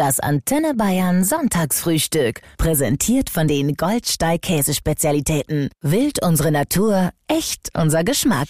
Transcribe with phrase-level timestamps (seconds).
[0.00, 2.40] Das Antenne Bayern Sonntagsfrühstück.
[2.56, 5.68] Präsentiert von den Goldsteig Käsespezialitäten.
[5.82, 8.48] Wild unsere Natur, echt unser Geschmack.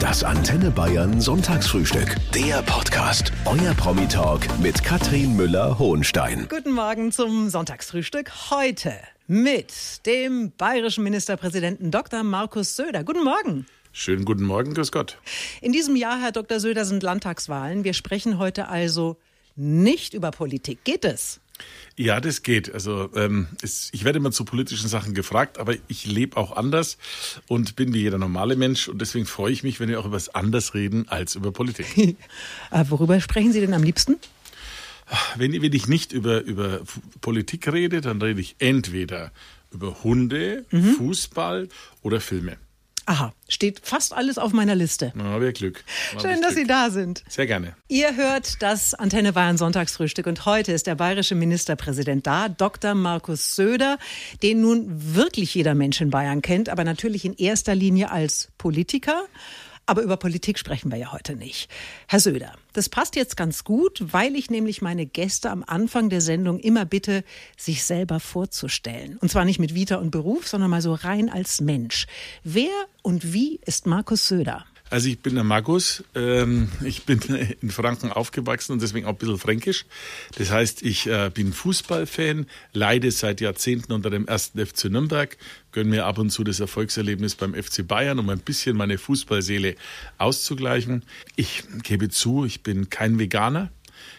[0.00, 2.16] Das Antenne Bayern Sonntagsfrühstück.
[2.34, 3.30] Der Podcast.
[3.44, 6.46] Euer Promi-Talk mit Katrin Müller-Hohenstein.
[6.48, 8.32] Guten Morgen zum Sonntagsfrühstück.
[8.50, 8.94] Heute
[9.26, 12.22] mit dem bayerischen Ministerpräsidenten Dr.
[12.22, 13.04] Markus Söder.
[13.04, 13.66] Guten Morgen.
[13.98, 15.18] Schönen guten Morgen, grüß Gott.
[15.60, 16.60] In diesem Jahr, Herr Dr.
[16.60, 17.82] Söder, sind Landtagswahlen.
[17.82, 19.16] Wir sprechen heute also
[19.56, 20.84] nicht über Politik.
[20.84, 21.40] Geht es?
[21.96, 22.72] Ja, das geht.
[22.72, 26.96] Also ähm, es, ich werde immer zu politischen Sachen gefragt, aber ich lebe auch anders
[27.48, 30.14] und bin wie jeder normale Mensch und deswegen freue ich mich, wenn wir auch über
[30.14, 31.88] was anders reden als über Politik.
[32.70, 34.14] Äh, worüber sprechen Sie denn am liebsten?
[35.36, 36.82] wenn, wenn ich nicht über, über
[37.20, 39.32] Politik rede, dann rede ich entweder
[39.72, 40.94] über Hunde, mhm.
[40.94, 41.68] Fußball
[42.02, 42.58] oder Filme.
[43.08, 45.14] Aha, steht fast alles auf meiner Liste.
[45.14, 45.82] Na, wir Glück.
[46.12, 46.64] War Schön, dass Glück.
[46.64, 47.24] Sie da sind.
[47.26, 47.74] Sehr gerne.
[47.88, 52.94] Ihr hört das Antenne Bayern Sonntagsfrühstück und heute ist der bayerische Ministerpräsident da, Dr.
[52.94, 53.96] Markus Söder,
[54.42, 59.22] den nun wirklich jeder Mensch in Bayern kennt, aber natürlich in erster Linie als Politiker
[59.88, 61.70] aber über Politik sprechen wir ja heute nicht.
[62.08, 66.20] Herr Söder, das passt jetzt ganz gut, weil ich nämlich meine Gäste am Anfang der
[66.20, 67.24] Sendung immer bitte,
[67.56, 69.16] sich selber vorzustellen.
[69.16, 72.06] Und zwar nicht mit Vita und Beruf, sondern mal so rein als Mensch.
[72.44, 72.70] Wer
[73.02, 74.66] und wie ist Markus Söder?
[74.90, 76.02] Also ich bin der Markus.
[76.14, 77.20] Ähm, ich bin
[77.60, 79.84] in Franken aufgewachsen und deswegen auch ein bisschen fränkisch.
[80.36, 85.36] Das heißt, ich äh, bin Fußballfan, leide seit Jahrzehnten unter dem ersten FC Nürnberg,
[85.72, 89.74] gönne mir ab und zu das Erfolgserlebnis beim FC Bayern, um ein bisschen meine Fußballseele
[90.16, 91.04] auszugleichen.
[91.36, 93.70] Ich gebe zu, ich bin kein Veganer.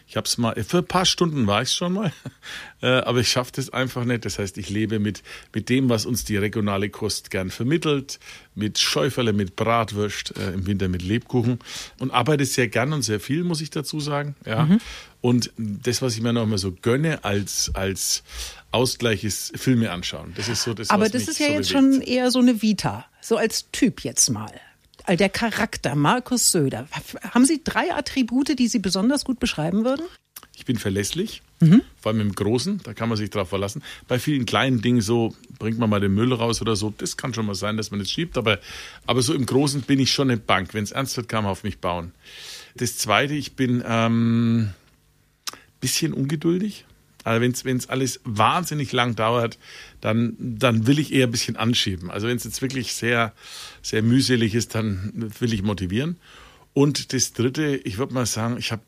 [0.08, 2.12] Ich habe es mal, für ein paar Stunden war ich schon mal,
[2.82, 4.26] äh, aber ich schaffe das einfach nicht.
[4.26, 8.20] Das heißt, ich lebe mit, mit dem, was uns die regionale Kost gern vermittelt,
[8.56, 11.60] mit Schäuferle, mit Bratwürst, äh, im Winter mit Lebkuchen
[12.00, 14.36] und arbeite sehr gern und sehr viel, muss ich dazu sagen.
[14.46, 14.66] Ja.
[14.66, 14.80] Mhm.
[15.22, 18.24] Und das, was ich mir noch mal so gönne als, als
[18.72, 20.34] Ausgleich ist Filme anschauen.
[20.36, 21.94] Das ist so das, Aber das ist ja so jetzt bewegt.
[21.94, 24.52] schon eher so eine Vita, so als Typ jetzt mal
[25.18, 26.88] der Charakter, Markus Söder.
[27.32, 30.06] Haben Sie drei Attribute, die Sie besonders gut beschreiben würden?
[30.56, 31.84] Ich bin verlässlich, mhm.
[32.02, 33.82] vor allem im Großen, da kann man sich drauf verlassen.
[34.10, 37.34] Bei vielen kleinen Dingen so, bringt man mal den Müll raus oder so, das kann
[37.34, 38.60] schon mal sein, dass man es schiebt, aber,
[39.06, 40.74] aber so im Großen bin ich schon eine Bank.
[40.74, 42.12] Wenn es ernst wird, kann man auf mich bauen.
[42.76, 44.72] Das Zweite, ich bin ähm,
[45.80, 46.86] bisschen ungeduldig.
[47.24, 49.58] Also wenn es alles wahnsinnig lang dauert,
[50.02, 52.10] dann, dann will ich eher ein bisschen anschieben.
[52.10, 53.34] Also wenn es jetzt wirklich sehr,
[53.82, 56.18] sehr mühselig ist, dann will ich motivieren.
[56.74, 58.82] Und das Dritte, ich würde mal sagen, ich habe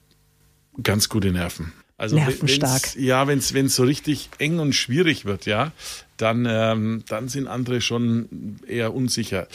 [0.81, 1.73] ganz gute Nerven.
[1.97, 2.95] Also Nervenstark.
[2.95, 5.71] Wenn's, ja, wenn es so richtig eng und schwierig wird, ja,
[6.17, 9.47] dann, ähm, dann sind andere schon eher unsicher.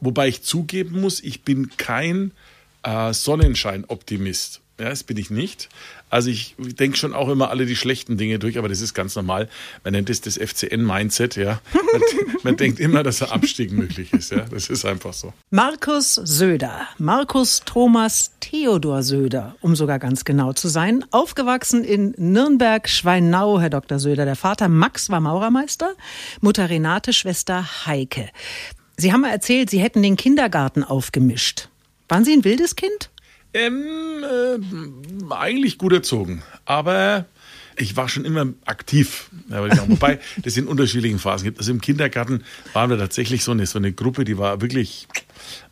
[0.00, 2.32] Wobei ich zugeben muss, ich bin kein
[2.82, 4.60] äh, Sonnenschein-Optimist.
[4.78, 5.68] Ja, das bin ich nicht.
[6.10, 9.14] Also ich denke schon auch immer alle die schlechten Dinge durch, aber das ist ganz
[9.14, 9.48] normal.
[9.84, 11.60] Man nennt es das FCN-Mindset, ja.
[11.72, 12.02] Man,
[12.42, 14.40] man, denkt immer, dass ein Abstieg möglich ist, ja.
[14.50, 15.32] Das ist einfach so.
[15.50, 23.60] Markus Söder, Markus Thomas Theodor Söder, um sogar ganz genau zu sein, aufgewachsen in Nürnberg-Schweinau,
[23.60, 24.00] Herr Dr.
[24.00, 24.24] Söder.
[24.24, 25.94] Der Vater Max war Maurermeister,
[26.40, 28.28] Mutter Renate, Schwester Heike.
[28.96, 31.68] Sie haben mal erzählt, Sie hätten den Kindergarten aufgemischt.
[32.08, 33.10] Waren Sie ein wildes Kind?
[33.54, 36.42] Ähm, äh, eigentlich gut erzogen.
[36.64, 37.26] Aber
[37.76, 39.30] ich war schon immer aktiv.
[39.48, 41.58] Wobei das in unterschiedlichen Phasen gibt.
[41.58, 45.08] Also im Kindergarten waren wir tatsächlich so eine, so eine Gruppe, die war wirklich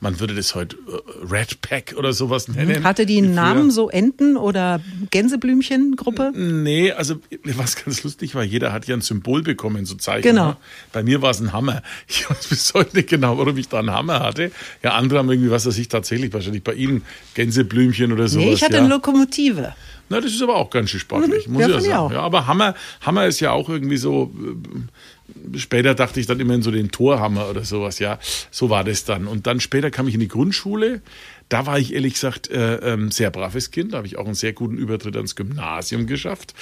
[0.00, 2.84] man würde das heute äh, Red Pack oder sowas nennen.
[2.84, 4.80] Hatte die einen Namen, so Enten- oder
[5.10, 6.32] Gänseblümchen-Gruppe?
[6.34, 10.22] Nee, also was ganz lustig war, jeder hat ja ein Symbol bekommen, so Zeichen.
[10.22, 10.48] Genau.
[10.48, 10.56] Ne?
[10.92, 11.82] Bei mir war es ein Hammer.
[12.08, 14.50] Ich weiß bis heute nicht genau, warum ich da einen Hammer hatte.
[14.82, 17.02] Ja, andere haben irgendwie, was weiß ich, tatsächlich, wahrscheinlich bei Ihnen
[17.34, 18.44] Gänseblümchen oder sowas.
[18.44, 18.80] Nee, ich hatte ja.
[18.80, 19.74] eine Lokomotive.
[20.12, 22.14] Na, das ist aber auch ganz schön sportlich, mhm, muss ja, ich ja sagen.
[22.14, 24.30] Ja, aber Hammer, Hammer ist ja auch irgendwie so.
[24.38, 27.98] Äh, später dachte ich dann immer in so den Torhammer oder sowas.
[27.98, 28.18] Ja,
[28.50, 29.26] so war das dann.
[29.26, 31.00] Und dann später kam ich in die Grundschule.
[31.48, 33.94] Da war ich ehrlich gesagt äh, ähm, sehr braves Kind.
[33.94, 36.54] Da habe ich auch einen sehr guten Übertritt ans Gymnasium geschafft.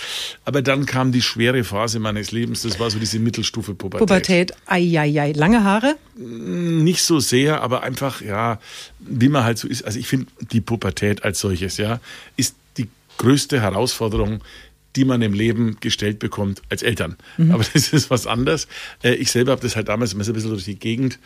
[0.45, 2.63] Aber dann kam die schwere Phase meines Lebens.
[2.63, 4.07] Das war so diese Mittelstufe Pubertät.
[4.07, 5.97] Pubertät, ei, Lange Haare?
[6.17, 8.61] Nicht so sehr, aber einfach, ja,
[9.01, 9.85] wie man halt so ist.
[9.85, 12.01] Also ich finde die Pubertät als solches, ja,
[12.37, 12.55] ist
[13.21, 14.43] größte Herausforderung,
[14.97, 17.17] die man im Leben gestellt bekommt als Eltern.
[17.37, 17.53] Mhm.
[17.53, 18.67] Aber das ist was anderes.
[19.03, 21.19] Äh, ich selber habe das halt damals immer so ein bisschen durch die Gegend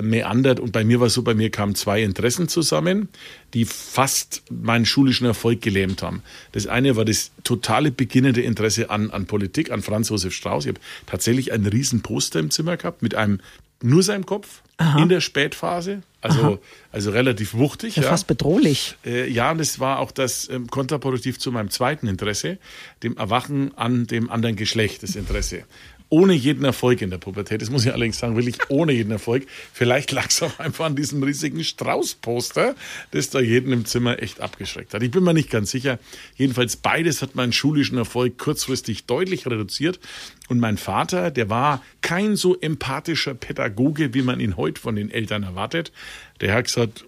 [0.00, 3.08] meandert und bei mir war es so, bei mir kamen zwei Interessen zusammen,
[3.54, 6.22] die fast meinen schulischen Erfolg gelähmt haben.
[6.52, 10.66] Das eine war das totale beginnende Interesse an, an Politik, an Franz Josef Strauß.
[10.66, 13.40] Ich habe tatsächlich ein riesen Poster im Zimmer gehabt mit einem
[13.82, 15.00] nur seinem Kopf Aha.
[15.00, 16.58] in der Spätphase Also,
[16.92, 17.96] also relativ wuchtig.
[17.96, 18.08] Ja, ja.
[18.08, 18.96] Fast bedrohlich.
[19.04, 22.58] Äh, ja, und es war auch das ähm, kontraproduktiv zu meinem zweiten Interesse,
[23.02, 25.64] dem Erwachen an dem anderen Geschlecht, das Interesse
[26.08, 27.62] ohne jeden Erfolg in der Pubertät.
[27.62, 29.46] Das muss ich allerdings sagen, wirklich ohne jeden Erfolg.
[29.72, 32.74] Vielleicht lag es auch einfach an diesem riesigen Straußposter,
[33.10, 35.02] das da jeden im Zimmer echt abgeschreckt hat.
[35.02, 35.98] Ich bin mir nicht ganz sicher.
[36.36, 39.98] Jedenfalls beides hat meinen schulischen Erfolg kurzfristig deutlich reduziert.
[40.48, 45.10] Und mein Vater, der war kein so empathischer Pädagoge, wie man ihn heute von den
[45.10, 45.92] Eltern erwartet.
[46.40, 47.04] Der hat gesagt,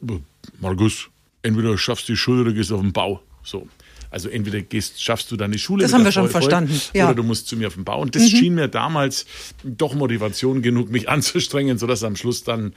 [0.61, 1.09] Markus,
[1.43, 3.23] entweder schaffst du die Schule oder gehst auf den Bau.
[3.45, 3.69] So.
[4.11, 5.83] Also entweder gehst, schaffst du deine Schule.
[5.83, 6.81] Das haben wir schon verstanden.
[6.95, 7.07] Ja.
[7.07, 8.01] Oder du musst zu mir auf den Bau.
[8.01, 8.37] Und das mhm.
[8.37, 9.27] schien mir damals
[9.65, 12.73] doch Motivation genug, mich anzustrengen, sodass am Schluss dann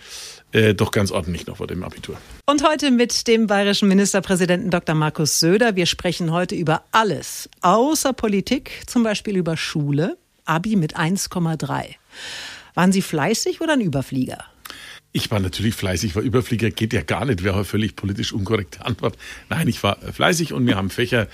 [0.51, 2.17] äh, doch ganz ordentlich noch vor dem Abitur.
[2.45, 4.95] Und heute mit dem bayerischen Ministerpräsidenten Dr.
[4.95, 5.75] Markus Söder.
[5.75, 10.17] Wir sprechen heute über alles, außer Politik, zum Beispiel über Schule.
[10.45, 11.95] Abi mit 1,3.
[12.73, 14.50] Waren Sie fleißig oder ein Überflieger?
[15.13, 19.17] Ich war natürlich fleißig, war Überflieger geht ja gar nicht, wäre völlig politisch unkorrekte Antwort.
[19.49, 21.27] Nein, ich war fleißig und wir haben Fächer.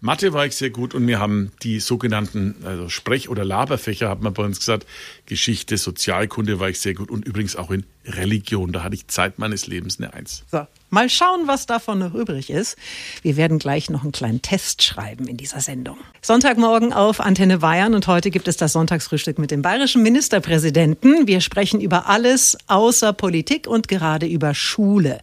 [0.00, 4.20] Mathe war ich sehr gut und wir haben die sogenannten also Sprech- oder Laberfächer, hat
[4.20, 4.84] man bei uns gesagt.
[5.26, 8.72] Geschichte, Sozialkunde war ich sehr gut und übrigens auch in Religion.
[8.72, 10.42] Da hatte ich Zeit meines Lebens eine Eins.
[10.50, 12.76] So, mal schauen, was davon noch übrig ist.
[13.22, 15.96] Wir werden gleich noch einen kleinen Test schreiben in dieser Sendung.
[16.20, 21.26] Sonntagmorgen auf Antenne Bayern und heute gibt es das Sonntagsfrühstück mit dem bayerischen Ministerpräsidenten.
[21.26, 25.20] Wir sprechen über alles außer Politik und gerade über Schule.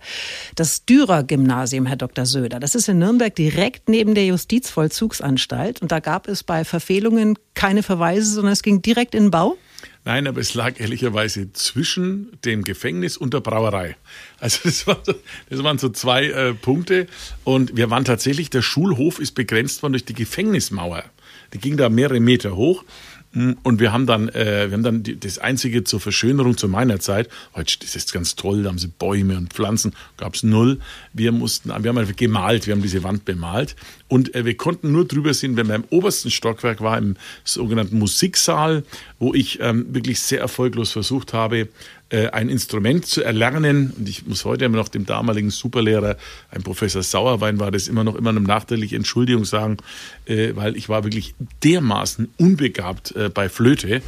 [0.55, 2.25] Das Dürer-Gymnasium, Herr Dr.
[2.25, 7.37] Söder, das ist in Nürnberg direkt neben der Justizvollzugsanstalt und da gab es bei Verfehlungen
[7.53, 9.57] keine Verweise, sondern es ging direkt in den Bau.
[10.07, 13.98] Nein, aber es lag ehrlicherweise zwischen dem Gefängnis und der Brauerei.
[14.39, 15.04] Also das, war,
[15.50, 17.07] das waren so zwei äh, Punkte.
[17.44, 21.04] Und wir waren tatsächlich, der Schulhof ist begrenzt worden durch die Gefängnismauer.
[21.54, 22.86] Die ging da mehrere Meter hoch.
[23.33, 27.00] Und wir haben dann, äh, wir haben dann die, das einzige zur Verschönerung zu meiner
[27.00, 27.29] Zeit.
[27.53, 30.79] Heute ist es ganz toll, da haben sie Bäume und Pflanzen, gab's null.
[31.13, 33.75] Wir mussten, wir haben einfach gemalt, wir haben diese Wand bemalt
[34.07, 38.00] und äh, wir konnten nur drüber sehen, wenn man im obersten Stockwerk war, im sogenannten
[38.00, 38.83] Musiksaal,
[39.19, 41.68] wo ich ähm, wirklich sehr erfolglos versucht habe,
[42.09, 43.94] ein Instrument zu erlernen.
[43.98, 46.18] Und ich muss heute immer noch dem damaligen Superlehrer,
[46.51, 49.77] ein Professor Sauerwein war das immer noch immer eine nachträgliche Entschuldigung sagen,
[50.25, 54.01] äh, weil ich war wirklich dermaßen unbegabt äh, bei Flöte,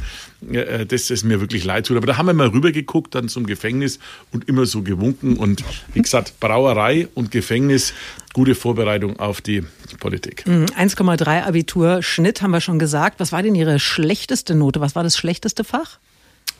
[0.88, 1.98] dass es mir wirklich leid tut.
[1.98, 3.98] Aber da haben wir mal rübergeguckt, dann zum Gefängnis
[4.32, 5.36] und immer so gewunken.
[5.36, 5.62] Und
[5.92, 7.92] wie gesagt, Brauerei und Gefängnis,
[8.32, 9.64] gute Vorbereitung auf die
[9.98, 10.44] Politik.
[10.46, 13.20] 1,3 mhm, Abitur, Schnitt haben wir schon gesagt.
[13.20, 14.80] Was war denn Ihre schlechteste Note?
[14.80, 15.98] Was war das schlechteste Fach?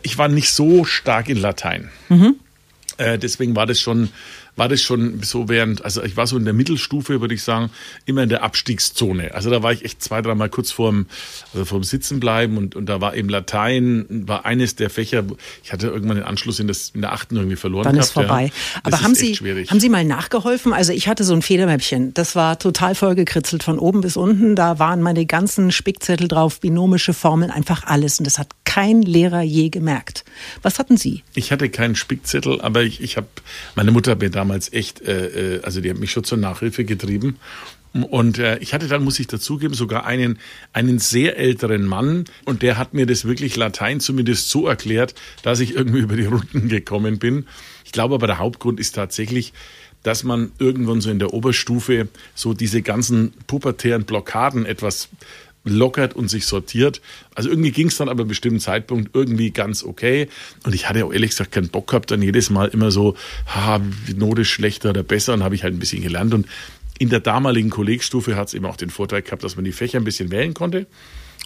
[0.03, 1.91] Ich war nicht so stark in Latein.
[2.09, 2.37] Mhm.
[2.97, 4.11] Äh, deswegen war das schon
[4.57, 7.71] war das schon so während, also ich war so in der Mittelstufe, würde ich sagen,
[8.07, 9.35] immer in der Abstiegszone.
[9.35, 11.07] Also da war ich echt zwei, dreimal kurz vorm,
[11.53, 15.25] also vorm Sitzenbleiben und, und da war eben Latein, war eines der Fächer,
[15.63, 17.85] ich hatte irgendwann den Anschluss in, das, in der achten irgendwie verloren.
[17.85, 18.47] Dann gehabt, ist vorbei.
[18.47, 18.81] Ja.
[18.85, 20.73] Aber haben Sie, haben Sie mal nachgeholfen?
[20.73, 24.57] Also ich hatte so ein Federmäppchen, das war total vollgekritzelt von oben bis unten.
[24.57, 28.19] Da waren meine ganzen Spickzettel drauf, binomische Formeln, einfach alles.
[28.19, 30.25] Und das hat kein Lehrer je gemerkt.
[30.63, 31.25] Was hatten Sie?
[31.35, 33.27] Ich hatte keinen Spickzettel, aber ich, ich habe,
[33.75, 36.85] meine Mutter hat mir damals echt, äh, äh, also die hat mich schon zur Nachhilfe
[36.85, 37.37] getrieben.
[37.93, 40.39] Und äh, ich hatte dann, muss ich dazugeben, sogar einen,
[40.73, 45.59] einen sehr älteren Mann und der hat mir das wirklich Latein zumindest so erklärt, dass
[45.59, 47.47] ich irgendwie über die Runden gekommen bin.
[47.85, 49.53] Ich glaube aber, der Hauptgrund ist tatsächlich,
[50.03, 55.09] dass man irgendwann so in der Oberstufe so diese ganzen pubertären Blockaden etwas
[55.65, 57.01] lockert und sich sortiert.
[57.35, 60.29] Also irgendwie ging es dann aber bestimmten Zeitpunkt irgendwie ganz okay.
[60.65, 63.81] Und ich hatte auch ehrlich gesagt keinen Bock gehabt, dann jedes Mal immer so, ha,
[64.15, 65.35] Note schlechter oder besser.
[65.35, 66.35] Und habe ich halt ein bisschen gelernt.
[66.35, 66.47] Und
[66.99, 69.99] in der damaligen Kollegstufe hat es eben auch den Vorteil gehabt, dass man die Fächer
[69.99, 70.87] ein bisschen wählen konnte.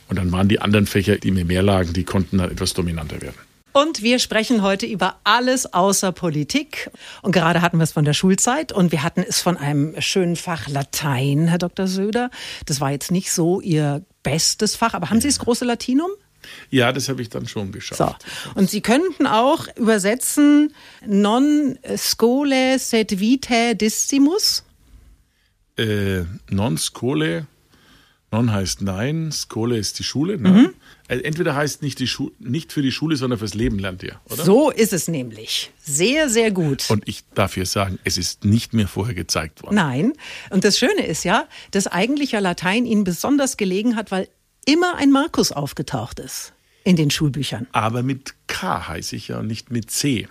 [0.08, 3.22] Und dann waren die anderen Fächer, die mir mehr lagen, die konnten dann etwas dominanter
[3.22, 3.38] werden.
[3.76, 6.92] Und wir sprechen heute über alles außer Politik.
[7.22, 10.36] Und gerade hatten wir es von der Schulzeit und wir hatten es von einem schönen
[10.36, 11.88] Fach Latein, Herr Dr.
[11.88, 12.30] Söder.
[12.66, 16.10] Das war jetzt nicht so Ihr bestes Fach, aber haben Sie das große Latinum?
[16.70, 18.24] Ja, das habe ich dann schon geschafft.
[18.44, 18.50] So.
[18.54, 20.72] Und Sie könnten auch übersetzen
[21.04, 24.62] non scole sed vitae dissimus?
[25.76, 27.48] Äh, non scole,
[28.34, 30.38] non heißt nein, scole ist die Schule.
[30.38, 30.50] Ne?
[30.50, 30.74] Mhm.
[31.06, 34.44] Also entweder heißt nicht, die nicht für die Schule, sondern fürs Leben lernt ihr, oder?
[34.44, 35.70] So ist es nämlich.
[35.82, 36.90] Sehr, sehr gut.
[36.90, 39.76] Und ich darf hier sagen, es ist nicht mehr vorher gezeigt worden.
[39.76, 40.12] Nein.
[40.50, 44.28] Und das Schöne ist ja, dass eigentlich ja Latein Ihnen besonders gelegen hat, weil
[44.64, 46.52] immer ein Markus aufgetaucht ist
[46.84, 47.66] in den Schulbüchern.
[47.72, 50.26] Aber mit K heiße ich ja und nicht mit C.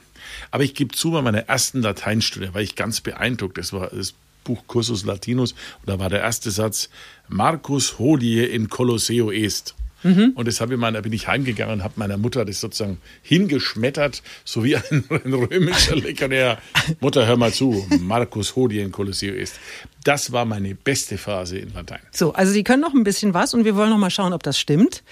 [0.51, 3.57] Aber ich gebe zu, bei meiner ersten Lateinstudie war ich ganz beeindruckt.
[3.57, 6.89] Das war das Buch Cursus Latinus und da war der erste Satz
[7.27, 9.75] Marcus hodie in Colosseo est.
[10.03, 10.33] Mhm.
[10.36, 14.22] Und das habe ich meiner, bin ich heimgegangen und habe meiner Mutter das sozusagen hingeschmettert,
[14.45, 16.60] so wie ein, ein römischer Legionär.
[17.00, 19.60] Mutter, hör mal zu, Marcus Hodien Colosseo ist.
[20.03, 22.00] Das war meine beste Phase in Latein.
[22.12, 24.43] So, also Sie können noch ein bisschen was und wir wollen noch mal schauen, ob
[24.43, 25.03] das stimmt.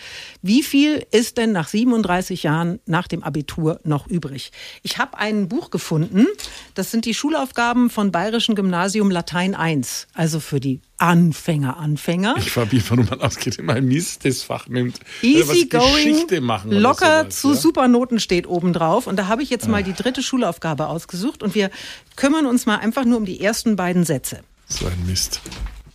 [0.41, 4.51] Wie viel ist denn nach 37 Jahren nach dem Abitur noch übrig?
[4.83, 6.27] Ich habe ein Buch gefunden,
[6.73, 12.35] das sind die Schulaufgaben von Bayerischen Gymnasium Latein 1, also für die Anfänger, Anfänger.
[12.37, 14.99] Ich war wie warum man ausgeht, immer ein miestes Fach nimmt.
[15.23, 17.55] Easy going, machen locker sowas, zu ja?
[17.55, 19.07] Supernoten steht oben drauf.
[19.07, 21.71] Und da habe ich jetzt mal die dritte Schulaufgabe ausgesucht und wir
[22.15, 24.41] kümmern uns mal einfach nur um die ersten beiden Sätze.
[24.67, 25.41] So ein Mist.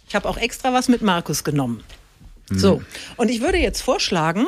[0.09, 1.85] Ich habe auch extra was mit Markus genommen.
[2.49, 2.83] So,
[3.17, 4.47] und ich würde jetzt vorschlagen,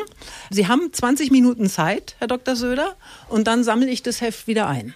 [0.51, 2.55] Sie haben 20 Minuten Zeit, Herr Dr.
[2.55, 2.97] Söder,
[3.29, 4.95] und dann sammle ich das Heft wieder ein.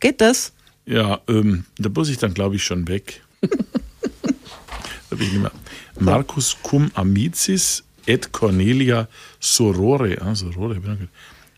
[0.00, 0.52] Geht das?
[0.86, 3.22] Ja, ähm, da muss ich dann, glaube ich, schon weg.
[6.00, 9.08] Marcus cum amicis et Cornelia
[9.38, 10.80] sorore, ah, sorore,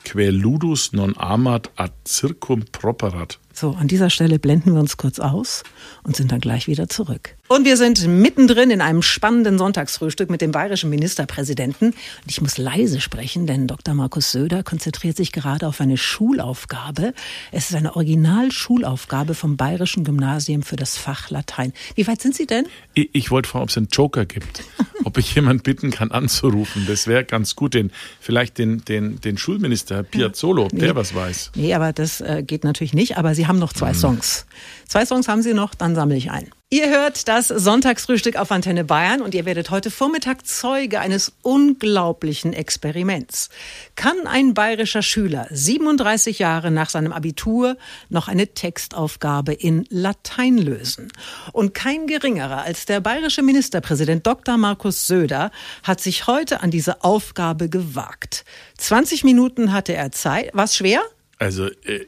[0.05, 3.39] quae ludus non amat ad circum properat.
[3.59, 5.65] So, an dieser Stelle blenden wir uns kurz aus
[6.05, 7.35] und sind dann gleich wieder zurück.
[7.49, 11.89] Und wir sind mittendrin in einem spannenden Sonntagsfrühstück mit dem bayerischen Ministerpräsidenten.
[11.89, 13.95] Und ich muss leise sprechen, denn Dr.
[13.95, 17.15] Markus Söder konzentriert sich gerade auf eine Schulaufgabe.
[17.51, 21.73] Es ist eine Originalschulaufgabe vom Bayerischen Gymnasium für das Fach Latein.
[21.97, 22.67] Wie weit sind Sie denn?
[22.95, 24.63] Ich, ich wollte fragen, ob es einen Joker gibt.
[25.05, 26.85] ob ich jemand bitten kann, anzurufen.
[26.87, 27.75] Das wäre ganz gut.
[27.75, 31.53] Den, vielleicht den, den, den Schulminister, Piazzolo, ob der was weiß.
[31.55, 33.17] Nee, aber das äh, geht natürlich nicht.
[33.17, 34.47] Aber Sie haben noch zwei Songs.
[34.87, 36.51] Zwei Songs haben Sie noch, dann sammle ich ein.
[36.71, 42.53] Ihr hört das Sonntagsfrühstück auf Antenne Bayern und ihr werdet heute Vormittag Zeuge eines unglaublichen
[42.53, 43.49] Experiments.
[43.97, 47.79] Kann ein bayerischer Schüler 37 Jahre nach seinem Abitur
[48.11, 51.11] noch eine Textaufgabe in Latein lösen?
[51.53, 54.59] Und kein geringerer als der bayerische Ministerpräsident Dr.
[54.59, 55.51] Markus Söder
[55.83, 58.45] hat sich heute an diese Aufgabe gewagt.
[58.77, 60.51] 20 Minuten hatte er Zeit.
[60.53, 61.01] War schwer?
[61.39, 62.07] Also, äh,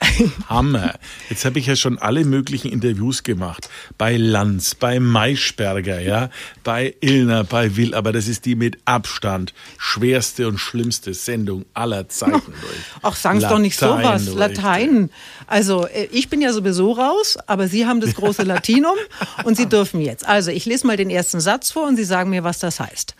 [0.48, 0.94] Hammer.
[1.28, 3.68] Jetzt habe ich ja schon alle möglichen Interviews gemacht.
[3.98, 6.30] Bei Lanz, bei Maischberger, ja,
[6.64, 12.08] bei Illner, bei Will, aber das ist die mit Abstand schwerste und schlimmste Sendung aller
[12.08, 12.76] Zeiten durch.
[13.02, 14.24] Ach, Sie doch nicht sowas.
[14.26, 14.36] durch.
[14.36, 15.10] Latein.
[15.46, 18.96] Also, äh, ich bin ja sowieso raus, aber Sie haben das große Latinum
[19.44, 20.26] und Sie dürfen jetzt.
[20.26, 23.14] Also, ich lese mal den ersten Satz vor und Sie sagen mir, was das heißt.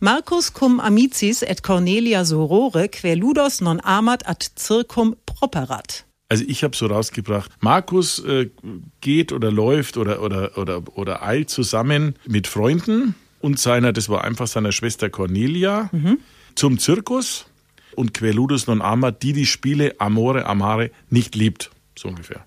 [0.00, 6.05] Marcus cum amicis et Cornelia sorore, quae ludos non amat ad circum properat.
[6.28, 8.50] Also ich habe so rausgebracht, Markus äh,
[9.00, 14.24] geht oder läuft oder, oder, oder, oder eilt zusammen mit Freunden und seiner, das war
[14.24, 15.88] einfach seiner Schwester Cornelia,
[16.56, 17.46] zum Zirkus
[17.94, 22.44] und Queludus non ama, die die Spiele Amore, Amare nicht liebt, so ungefähr.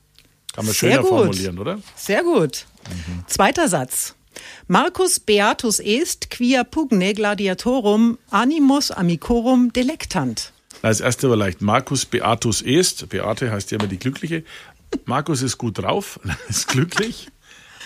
[0.53, 1.09] Kann man Sehr schöner gut.
[1.09, 1.79] formulieren, oder?
[1.95, 2.65] Sehr gut.
[3.27, 4.15] Zweiter Satz.
[4.67, 10.53] Marcus beatus est quia pugne gladiatorum animus amicorum delectant.
[10.81, 13.09] Als erste war leicht Markus Beatus est.
[13.09, 14.43] Beate heißt ja immer die Glückliche.
[15.05, 16.19] Markus ist gut drauf,
[16.49, 17.27] ist glücklich,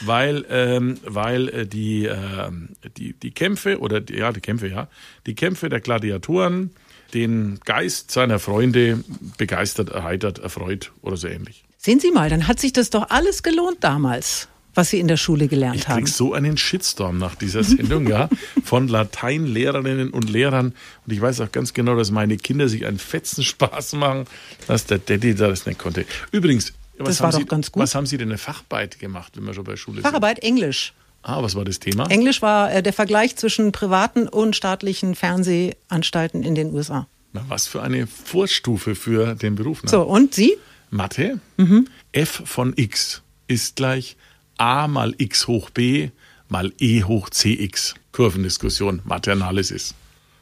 [0.02, 4.88] weil, ähm, weil äh, die, ähm, die, die Kämpfe oder die, ja, die Kämpfe, ja,
[5.26, 6.72] die Kämpfe der Gladiatoren
[7.14, 9.04] den Geist seiner Freunde
[9.38, 11.64] begeistert, erheitert, erfreut oder so ähnlich.
[11.78, 15.18] Sehen Sie mal, dann hat sich das doch alles gelohnt damals, was Sie in der
[15.18, 16.04] Schule gelernt Ich haben.
[16.04, 18.30] krieg so einen Shitstorm nach dieser Sendung, ja,
[18.64, 20.74] von Lateinlehrerinnen und Lehrern.
[21.06, 24.26] Und ich weiß auch ganz genau, dass meine Kinder sich einen fetzen Spaß machen,
[24.68, 26.06] dass der Daddy da das nicht konnte.
[26.32, 29.76] Übrigens, was, haben Sie, was haben Sie denn eine Facharbeit gemacht, wenn wir schon bei
[29.76, 30.04] Schule sind?
[30.06, 30.94] Facharbeit Englisch.
[31.24, 32.06] Ah, was war das Thema?
[32.10, 37.08] Englisch war äh, der Vergleich zwischen privaten und staatlichen Fernsehanstalten in den USA.
[37.32, 39.84] Na, was für eine Vorstufe für den Beruf.
[39.84, 39.90] Ne?
[39.90, 40.58] So, und Sie?
[40.92, 41.40] Mathe.
[41.58, 41.88] Mhm.
[42.12, 44.16] f von x ist gleich
[44.64, 46.10] a mal x hoch b
[46.48, 47.96] mal e hoch cx.
[48.14, 49.94] Kurvendiskussion, Mathe-Analysis.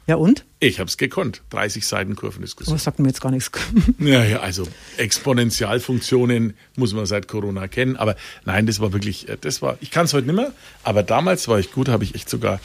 [0.06, 0.44] Ja und?
[0.60, 1.42] Ich habe es gekonnt.
[1.50, 2.74] 30 Seiten Oh, Kurvendiskussion.
[2.76, 3.50] das sagt mir jetzt gar nichts.
[3.98, 7.96] Ja, ja, also Exponentialfunktionen muss man seit Corona kennen.
[7.96, 8.14] Aber
[8.44, 10.52] nein, das war wirklich, äh, das war, ich kann es heute nicht mehr,
[10.84, 12.60] aber damals war ich gut, habe ich echt sogar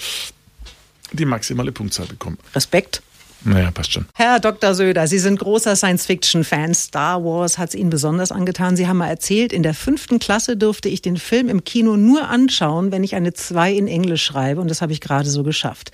[1.14, 2.38] die maximale Punktzahl bekommen.
[2.54, 3.02] Respekt.
[3.44, 4.06] Naja, passt schon.
[4.14, 4.74] Herr Dr.
[4.74, 6.74] Söder, Sie sind großer Science-Fiction-Fan.
[6.74, 8.76] Star Wars hat es Ihnen besonders angetan.
[8.76, 12.28] Sie haben mal erzählt, in der fünften Klasse durfte ich den Film im Kino nur
[12.28, 14.62] anschauen, wenn ich eine 2 in Englisch schreibe.
[14.62, 15.92] Und das habe ich gerade so geschafft.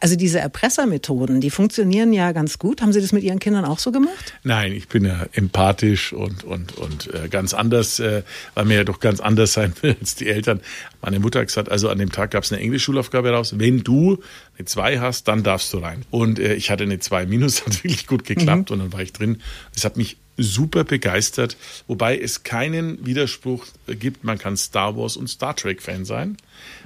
[0.00, 2.80] Also diese Erpressermethoden, die funktionieren ja ganz gut.
[2.80, 4.34] Haben Sie das mit Ihren Kindern auch so gemacht?
[4.42, 8.22] Nein, ich bin ja empathisch und, und, und äh, ganz anders, äh,
[8.54, 10.60] weil mir ja doch ganz anders sein will als die Eltern.
[11.02, 13.54] Meine Mutter hat gesagt, also an dem Tag gab es eine Englischschulaufgabe raus.
[13.58, 14.18] Wenn du
[14.58, 16.04] eine 2 hast, dann darfst du rein.
[16.10, 19.12] Und äh, ich hatte eine 2 minus, hat wirklich gut geklappt und dann war ich
[19.12, 19.42] drin.
[19.74, 24.24] Das hat mich super begeistert, wobei es keinen Widerspruch gibt.
[24.24, 26.36] Man kann Star Wars und Star Trek Fan sein,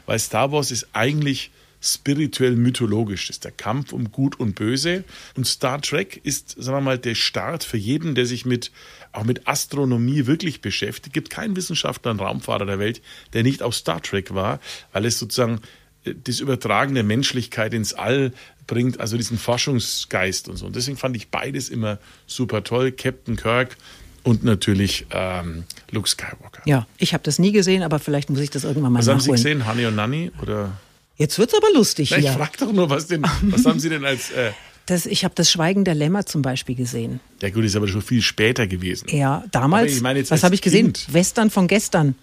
[0.06, 3.26] weil Star Wars ist eigentlich spirituell mythologisch.
[3.26, 5.04] Das ist der Kampf um Gut und Böse.
[5.34, 8.70] Und Star Trek ist, sagen wir mal, der Start für jeden, der sich mit
[9.12, 11.08] auch mit Astronomie wirklich beschäftigt.
[11.08, 13.02] Es gibt keinen Wissenschaftler und Raumfahrer der Welt,
[13.32, 14.60] der nicht auf Star Trek war,
[14.92, 15.60] weil es sozusagen
[16.04, 18.32] äh, das Übertragen der Menschlichkeit ins All
[18.70, 20.66] bringt, also diesen Forschungsgeist und so.
[20.66, 22.92] Und deswegen fand ich beides immer super toll.
[22.92, 23.76] Captain Kirk
[24.22, 26.62] und natürlich ähm, Luke Skywalker.
[26.66, 29.22] Ja, ich habe das nie gesehen, aber vielleicht muss ich das irgendwann mal was nachholen.
[29.22, 30.30] haben Sie gesehen, Honey und Nanny?
[30.40, 30.72] Oder?
[31.16, 32.32] Jetzt wird's aber lustig Na, ich hier.
[32.32, 34.52] frag doch nur, was denn, was haben Sie denn als, äh,
[34.86, 37.20] Das, ich habe das Schweigen der Lämmer zum Beispiel gesehen.
[37.42, 39.08] ja gut, ist aber schon viel später gewesen.
[39.10, 39.92] Ja, damals.
[39.92, 40.92] Ich meine was habe ich gesehen?
[40.92, 41.12] Kind.
[41.12, 42.14] Western von gestern.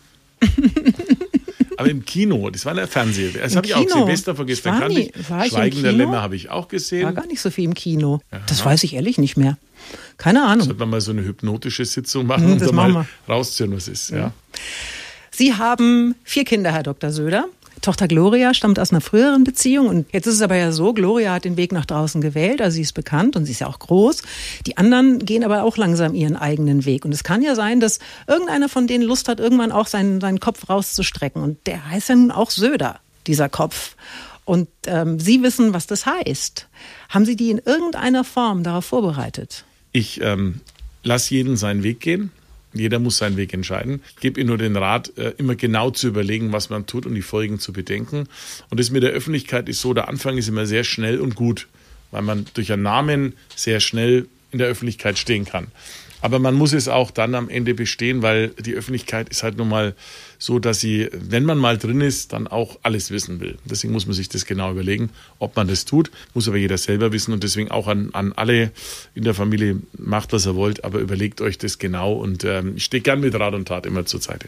[1.77, 3.31] Aber im Kino, das war eine Fernseher.
[3.41, 3.87] Das habe ich auch.
[3.87, 5.29] Silvester von gestern War nie- ich.
[5.29, 5.91] war Schweigen der?
[5.93, 7.15] Lämmer habe ich auch War gesehen.
[7.15, 8.19] gar nicht so viel im Kino.
[8.47, 9.57] Das weiß ich ehrlich nicht mehr.
[10.17, 10.65] Keine Ahnung.
[10.65, 13.87] Sollte man mal so eine hypnotische Sitzung machen Hm, und das dann mal rausziehen, was
[13.87, 14.09] ist.
[14.09, 14.33] Ja.
[15.31, 17.11] Sie haben vier Kinder, Herr Dr.
[17.11, 17.45] Söder.
[17.81, 21.33] Tochter Gloria stammt aus einer früheren Beziehung und jetzt ist es aber ja so, Gloria
[21.33, 23.79] hat den Weg nach draußen gewählt, also sie ist bekannt und sie ist ja auch
[23.79, 24.23] groß.
[24.65, 27.99] Die anderen gehen aber auch langsam ihren eigenen Weg und es kann ja sein, dass
[28.27, 32.15] irgendeiner von denen Lust hat, irgendwann auch seinen, seinen Kopf rauszustrecken und der heißt ja
[32.15, 33.95] nun auch Söder, dieser Kopf.
[34.45, 36.69] Und ähm, Sie wissen, was das heißt.
[37.09, 39.65] Haben Sie die in irgendeiner Form darauf vorbereitet?
[39.91, 40.61] Ich ähm,
[41.03, 42.31] lasse jeden seinen Weg gehen.
[42.73, 44.01] Jeder muss seinen Weg entscheiden.
[44.15, 47.15] Ich gebe Ihnen nur den Rat, äh, immer genau zu überlegen, was man tut und
[47.15, 48.27] die Folgen zu bedenken.
[48.69, 51.67] Und das mit der Öffentlichkeit ist so, der Anfang ist immer sehr schnell und gut,
[52.11, 55.67] weil man durch einen Namen sehr schnell in der Öffentlichkeit stehen kann.
[56.21, 59.69] Aber man muss es auch dann am Ende bestehen, weil die Öffentlichkeit ist halt nun
[59.69, 59.95] mal
[60.39, 63.57] so, dass sie, wenn man mal drin ist, dann auch alles wissen will.
[63.65, 65.09] Deswegen muss man sich das genau überlegen,
[65.39, 66.11] ob man das tut.
[66.33, 68.71] Muss aber jeder selber wissen und deswegen auch an, an alle
[69.15, 72.85] in der Familie, macht was ihr wollt, aber überlegt euch das genau und ähm, ich
[72.85, 74.47] stehe gern mit Rat und Tat immer zur Seite.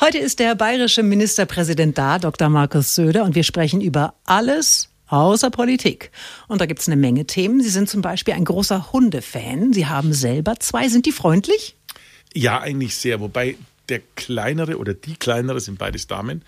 [0.00, 2.48] Heute ist der bayerische Ministerpräsident da, Dr.
[2.48, 6.10] Markus Söder, und wir sprechen über alles außer Politik.
[6.48, 7.62] Und da gibt's eine Menge Themen.
[7.62, 9.72] Sie sind zum Beispiel ein großer Hundefan.
[9.72, 10.88] Sie haben selber zwei.
[10.88, 11.76] Sind die freundlich?
[12.34, 13.20] Ja, eigentlich sehr.
[13.20, 13.56] Wobei
[13.88, 16.42] der kleinere oder die kleinere sind beides Damen.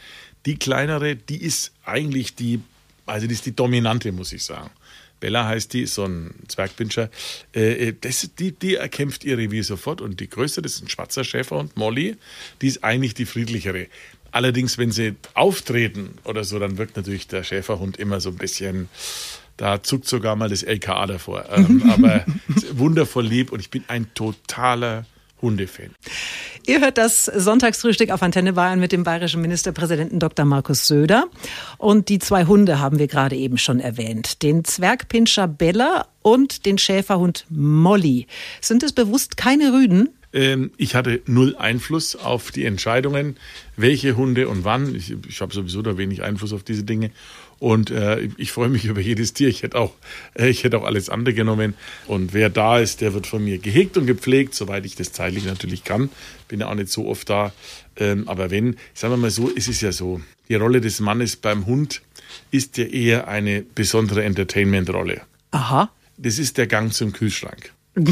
[0.47, 2.61] Die kleinere, die ist eigentlich die,
[3.07, 4.71] also die ist die dominante, muss ich sagen.
[5.23, 7.09] Bella heißt die, so ein Zwergpinscher.
[7.53, 10.01] Äh, das, die, die erkämpft ihr Revier sofort.
[10.01, 12.17] Und die größte, das ist ein schwarzer Schäferhund, Molly,
[12.61, 13.87] die ist eigentlich die friedlichere.
[14.33, 18.89] Allerdings, wenn sie auftreten oder so, dann wirkt natürlich der Schäferhund immer so ein bisschen,
[19.59, 21.45] da zuckt sogar mal das LKA davor.
[21.51, 22.25] Ähm, aber
[22.73, 25.05] wundervoll lieb und ich bin ein totaler
[25.43, 25.91] Hundefan.
[26.65, 30.47] Ihr hört das Sonntagsfrühstück auf Antenne Bayern mit dem bayerischen Ministerpräsidenten Dr.
[30.47, 31.25] Markus Söder.
[31.77, 34.43] Und die zwei Hunde haben wir gerade eben schon erwähnt.
[34.43, 38.29] Den Zwergpinscher Bella und den Schäferhund Molly.
[38.61, 40.11] Sind es bewusst keine Rüden?
[40.33, 43.37] Ähm, ich hatte null Einfluss auf die Entscheidungen,
[43.77, 44.95] welche Hunde und wann.
[44.95, 47.11] Ich, ich habe sowieso da wenig Einfluss auf diese Dinge.
[47.59, 49.49] Und äh, ich freue mich über jedes Tier.
[49.49, 49.95] Ich hätte auch,
[50.35, 51.75] äh, ich hätte auch alles andere genommen.
[52.07, 55.45] Und wer da ist, der wird von mir gehegt und gepflegt, soweit ich das zeitlich
[55.45, 56.11] natürlich kann.
[56.49, 57.53] Bin ja auch nicht so oft da.
[57.97, 61.37] Ähm, aber wenn, sagen wir mal so, es ist ja so, die Rolle des Mannes
[61.37, 62.03] beim Hund
[62.51, 65.23] ist ja eher eine besondere Entertainment-Rolle.
[65.51, 65.91] Aha.
[66.17, 67.73] Das ist der Gang zum Kühlschrank.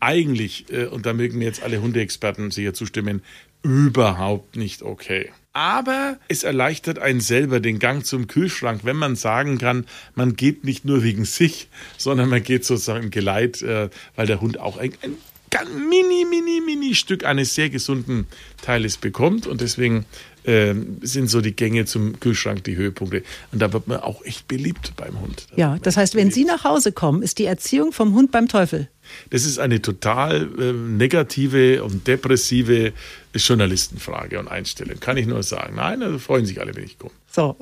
[0.00, 3.22] Eigentlich, äh, und da mögen mir jetzt alle Hundeexperten sicher zustimmen,
[3.62, 5.30] überhaupt nicht okay.
[5.52, 9.84] Aber es erleichtert einen selber den Gang zum Kühlschrank, wenn man sagen kann,
[10.14, 14.40] man geht nicht nur wegen sich, sondern man geht sozusagen im Geleit, äh, weil der
[14.40, 15.16] Hund auch ein, ein
[15.50, 18.26] ganz mini, mini, mini Stück eines sehr gesunden
[18.62, 19.48] Teiles bekommt.
[19.48, 20.06] Und deswegen
[20.44, 23.24] ähm, sind so die Gänge zum Kühlschrank die Höhepunkte.
[23.52, 25.48] Und da wird man auch echt beliebt beim Hund.
[25.50, 26.34] Da Ja, das heißt, wenn beliebt.
[26.34, 28.88] Sie nach Hause kommen, ist die Erziehung vom Hund beim Teufel.
[29.30, 32.92] Das ist eine total äh, negative und depressive
[33.34, 34.98] Journalistenfrage und Einstellung.
[35.00, 35.76] Kann ich nur sagen.
[35.76, 37.12] Nein, also freuen sich alle, wenn ich komme.
[37.30, 37.56] So.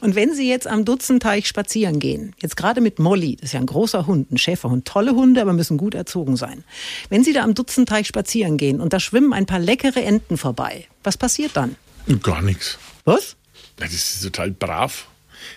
[0.00, 3.60] Und wenn Sie jetzt am Dutzenteich spazieren gehen, jetzt gerade mit Molly, das ist ja
[3.60, 6.64] ein großer Hund, ein Schäferhund, tolle Hunde, aber müssen gut erzogen sein.
[7.08, 10.86] Wenn Sie da am Dutzenteich spazieren gehen und da schwimmen ein paar leckere Enten vorbei,
[11.04, 11.76] was passiert dann?
[12.22, 12.78] Gar nichts.
[13.04, 13.36] Was?
[13.76, 15.06] Das ist total brav.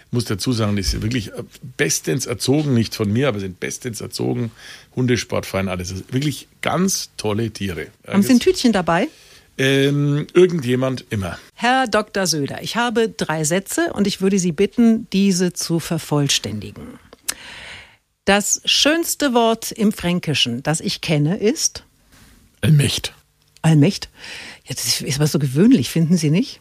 [0.08, 1.44] Ich muss dazu sagen, die sind wirklich äh,
[1.78, 4.52] bestens erzogen, nicht von mir, aber sind bestens erzogen.
[4.96, 5.94] Hundesportverein, alles.
[6.12, 7.88] Wirklich ganz tolle Tiere.
[8.08, 9.08] Haben Sie ein Tütchen dabei?
[9.58, 11.40] Ähm, irgendjemand immer.
[11.56, 12.28] Herr Dr.
[12.28, 17.00] Söder, ich habe drei Sätze und ich würde Sie bitten, diese zu vervollständigen.
[18.26, 21.84] Das schönste Wort im Fränkischen, das ich kenne, ist
[22.62, 23.14] Allmächt.
[23.62, 24.10] Allmächt.
[24.66, 26.60] Ja, das ist aber so gewöhnlich, finden Sie nicht?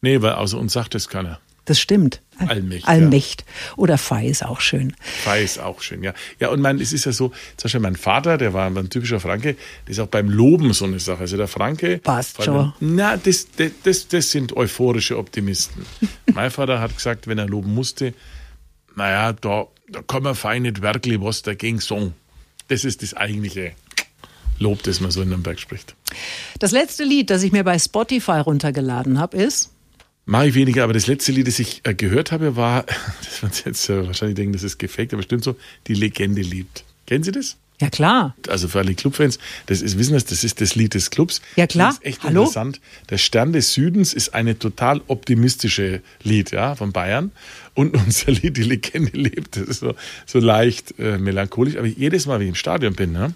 [0.00, 1.40] Nee, weil außer uns sagt es keiner.
[1.70, 2.20] Das stimmt.
[2.36, 2.88] Allmächt.
[2.88, 3.44] Allmächt.
[3.46, 3.76] Ja.
[3.76, 4.92] Oder Fei ist auch schön.
[5.00, 6.14] Fei ist auch schön, ja.
[6.40, 9.20] Ja, und mein, es ist ja so, zum Beispiel mein Vater, der war ein typischer
[9.20, 9.54] Franke,
[9.86, 11.20] der ist auch beim Loben so eine Sache.
[11.20, 11.98] Also der Franke.
[11.98, 12.72] Passt schon.
[12.80, 13.46] Na, das,
[13.84, 15.86] das, das sind euphorische Optimisten.
[16.34, 18.14] mein Vater hat gesagt, wenn er loben musste,
[18.96, 22.14] naja, da, da kann man fein nicht wirklich was dagegen sagen.
[22.66, 23.74] Das ist das eigentliche
[24.58, 25.94] Lob, das man so in Nürnberg spricht.
[26.58, 29.70] Das letzte Lied, das ich mir bei Spotify runtergeladen habe, ist
[30.26, 32.84] Mache ich weniger, aber das letzte Lied, das ich äh, gehört habe, war,
[33.24, 35.56] das wird jetzt äh, wahrscheinlich denken, das ist gefaked, aber stimmt so,
[35.86, 36.84] die Legende liebt.
[37.06, 37.56] Kennen Sie das?
[37.80, 38.36] Ja, klar.
[38.48, 41.40] Also für alle Clubfans, das ist, wissen das, das ist das Lied des Clubs.
[41.56, 41.88] Ja, klar.
[41.88, 42.42] Das ist echt Hallo?
[42.42, 42.80] interessant.
[43.08, 47.32] Der Stern des Südens ist eine total optimistische Lied, ja, von Bayern.
[47.72, 49.94] Und unser Lied, die Legende lebt, das ist so,
[50.26, 51.76] so leicht äh, melancholisch.
[51.76, 53.34] Aber jedes Mal, wenn ich im Stadion bin, ne,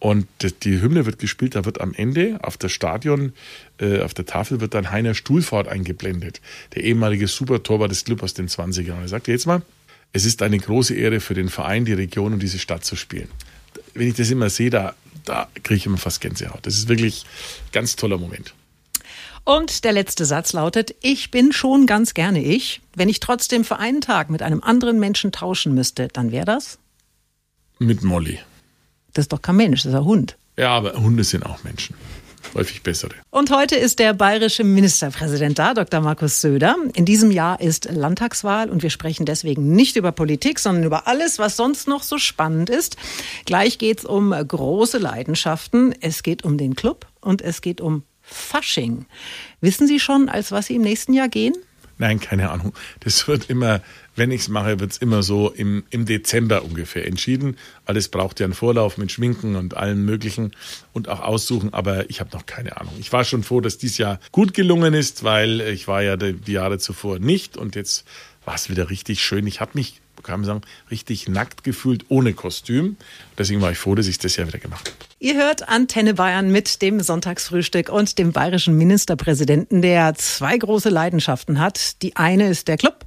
[0.00, 0.26] und
[0.62, 3.32] die Hymne wird gespielt, da wird am Ende auf der Stadion,
[3.80, 6.40] äh, auf der Tafel wird dann Heiner Stuhlfahrt eingeblendet,
[6.74, 8.92] der ehemalige Supertorwart des Club aus den 20ern.
[8.92, 9.62] Und er sagt jetzt mal,
[10.12, 13.28] es ist eine große Ehre für den Verein, die Region und diese Stadt zu spielen.
[13.94, 16.60] Wenn ich das immer sehe, da, da kriege ich immer fast Gänsehaut.
[16.62, 18.54] Das ist wirklich ein ganz toller Moment.
[19.44, 22.82] Und der letzte Satz lautet, ich bin schon ganz gerne ich.
[22.94, 26.78] Wenn ich trotzdem für einen Tag mit einem anderen Menschen tauschen müsste, dann wäre das?
[27.78, 28.40] Mit Molly.
[29.18, 30.36] Das ist doch kein Mensch, das ist ein Hund.
[30.56, 31.96] Ja, aber Hunde sind auch Menschen.
[32.54, 33.10] Häufig bessere.
[33.30, 36.00] Und heute ist der bayerische Ministerpräsident da, Dr.
[36.00, 36.76] Markus Söder.
[36.94, 41.40] In diesem Jahr ist Landtagswahl und wir sprechen deswegen nicht über Politik, sondern über alles,
[41.40, 42.96] was sonst noch so spannend ist.
[43.44, 45.96] Gleich geht es um große Leidenschaften.
[46.00, 49.06] Es geht um den Club und es geht um Fasching.
[49.60, 51.54] Wissen Sie schon, als was Sie im nächsten Jahr gehen?
[51.98, 52.72] Nein, keine Ahnung.
[53.00, 53.80] Das wird immer,
[54.14, 57.56] wenn ich es mache, wird es immer so im, im Dezember ungefähr entschieden,
[57.86, 60.52] weil es braucht ja einen Vorlauf mit Schminken und allen möglichen
[60.92, 62.94] und auch aussuchen, aber ich habe noch keine Ahnung.
[63.00, 66.34] Ich war schon froh, dass dies Jahr gut gelungen ist, weil ich war ja die,
[66.34, 68.06] die Jahre zuvor nicht und jetzt
[68.44, 69.46] war es wieder richtig schön.
[69.46, 72.96] Ich habe mich kann man sagen, richtig nackt gefühlt ohne Kostüm.
[73.38, 75.07] Deswegen war ich froh, dass ich das ja wieder gemacht habe.
[75.20, 81.58] Ihr hört Antenne Bayern mit dem Sonntagsfrühstück und dem bayerischen Ministerpräsidenten, der zwei große Leidenschaften
[81.58, 82.00] hat.
[82.02, 83.04] Die eine ist der Club.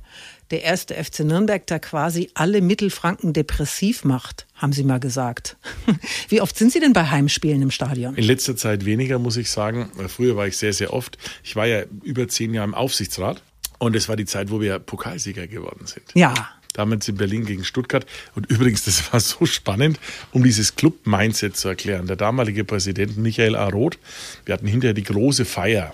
[0.52, 5.56] Der erste FC Nürnberg, der quasi alle Mittelfranken depressiv macht, haben Sie mal gesagt.
[6.28, 8.16] Wie oft sind Sie denn bei Heimspielen im Stadion?
[8.16, 9.90] In letzter Zeit weniger, muss ich sagen.
[10.10, 11.18] Früher war ich sehr, sehr oft.
[11.46, 13.42] Ich war ja über zehn Jahre im Aufsichtsrat.
[13.80, 16.04] Und es war die Zeit, wo wir Pokalsieger geworden sind.
[16.14, 16.34] Ja,
[16.74, 18.06] damals in Berlin gegen Stuttgart.
[18.36, 20.00] Und übrigens, das war so spannend,
[20.32, 22.08] um dieses Club-Mindset zu erklären.
[22.08, 23.68] Der damalige Präsident Michael A.
[23.68, 23.98] Roth,
[24.46, 25.94] wir hatten hinterher die große Feier.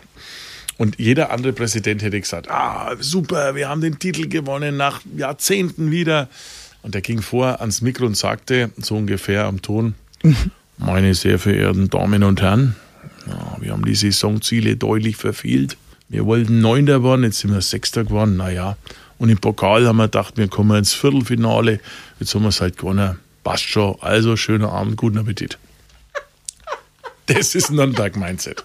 [0.77, 5.89] Und jeder andere Präsident hätte gesagt, ah, super, wir haben den Titel gewonnen nach Jahrzehnten
[5.89, 6.29] wieder.
[6.83, 9.95] Und er ging vor ans Mikro und sagte, so ungefähr am Ton,
[10.77, 12.75] meine sehr verehrten Damen und Herren,
[13.27, 15.77] ja, wir haben die Saisonziele deutlich verfehlt.
[16.09, 18.37] Wir wollten Neunter werden, jetzt sind wir Sechster geworden.
[18.37, 18.77] Naja,
[19.19, 21.79] und im Pokal haben wir gedacht, wir kommen ins Viertelfinale.
[22.19, 23.19] Jetzt haben wir es halt gewonnen.
[23.43, 23.95] Passt schon.
[24.01, 25.57] Also, schöner Abend, guten Appetit.
[27.27, 28.63] Das ist Nürnberg-Mindset.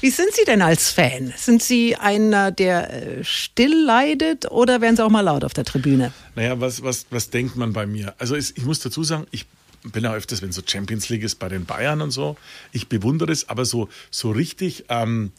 [0.00, 1.34] Wie sind Sie denn als Fan?
[1.36, 5.64] Sind Sie einer, der äh, still leidet oder werden Sie auch mal laut auf der
[5.64, 6.12] Tribüne?
[6.36, 8.14] Naja, was, was, was denkt man bei mir?
[8.18, 9.44] Also ich muss dazu sagen, ich
[9.82, 12.36] bin ja öfters, wenn so Champions League ist bei den Bayern und so.
[12.72, 15.32] Ich bewundere es, aber so, so richtig ähm,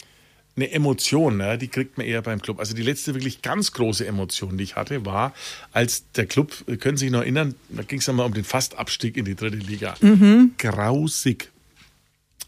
[0.61, 2.59] eine Emotion, ne, die kriegt man eher beim Club.
[2.59, 5.33] Also die letzte wirklich ganz große Emotion, die ich hatte, war,
[5.71, 9.17] als der Club, können Sie sich noch erinnern, da ging es einmal um den Fastabstieg
[9.17, 9.95] in die dritte Liga.
[10.01, 10.51] Mhm.
[10.57, 11.49] Grausig.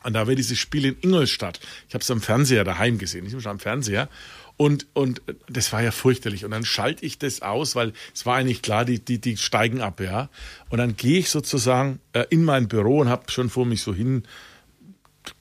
[0.04, 1.60] Und da war dieses Spiel in Ingolstadt.
[1.88, 4.10] Ich habe es am Fernseher daheim gesehen, ich bin schon am Fernseher.
[4.56, 6.46] Und, und das war ja fürchterlich.
[6.46, 9.82] Und dann schalte ich das aus, weil es war eigentlich klar, die, die, die steigen
[9.82, 10.30] ab, ja.
[10.70, 13.96] Und dann gehe ich sozusagen äh, in mein Büro und habe schon vor mich so
[13.96, 14.24] hin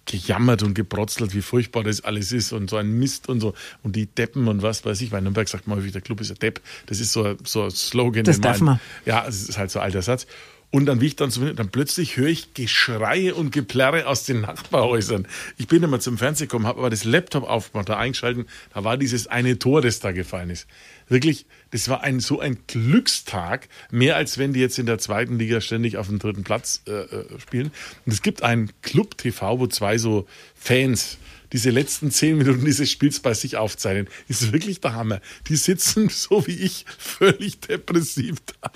[0.06, 3.94] gejammert und gebrotzelt, wie furchtbar das alles ist und so ein Mist und so und
[3.94, 6.38] die Deppen und was weiß ich, weil Nürnberg sagt man häufig, der Club ist ein
[6.38, 6.60] Depp.
[6.86, 8.24] Das ist so, so ein Slogan.
[8.24, 8.80] Das darf man.
[9.06, 10.26] Ja, es ist halt so ein alter Satz.
[10.72, 14.40] Und dann, wie ich dann so, dann plötzlich höre ich Geschreie und Geplärre aus den
[14.40, 15.28] Nachbarhäusern.
[15.58, 18.96] Ich bin immer zum Fernsehen gekommen, habe aber das Laptop aufgemacht, da eingeschalten, da war
[18.96, 20.66] dieses eine Tor, das da gefallen ist.
[21.08, 25.38] Wirklich, das war ein so ein Glückstag, mehr als wenn die jetzt in der zweiten
[25.38, 27.70] Liga ständig auf dem dritten Platz äh, äh spielen.
[28.06, 31.18] Und es gibt einen Club TV, wo zwei so Fans
[31.52, 35.20] diese letzten zehn Minuten dieses Spiels bei sich aufzeichnen, ist wirklich der Hammer.
[35.48, 38.72] Die sitzen so wie ich völlig depressiv da.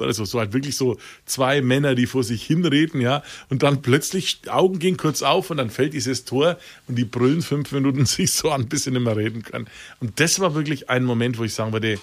[0.00, 3.22] Also so halt wirklich so zwei Männer, die vor sich hinreden, ja.
[3.50, 7.42] Und dann plötzlich Augen gehen kurz auf und dann fällt dieses Tor und die brüllen
[7.42, 9.66] fünf Minuten sich so an, bis sie nicht mehr reden können.
[10.00, 11.98] Und das war wirklich ein Moment, wo ich sagen würde,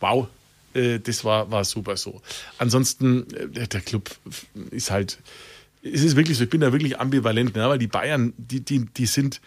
[0.00, 0.28] wow,
[0.74, 2.20] äh, das war, war super so.
[2.58, 4.10] Ansonsten, äh, der Club
[4.70, 5.18] ist halt,
[5.92, 7.68] es ist wirklich so, ich bin da wirklich ambivalent, ne?
[7.68, 9.40] weil die Bayern, die, die, die sind,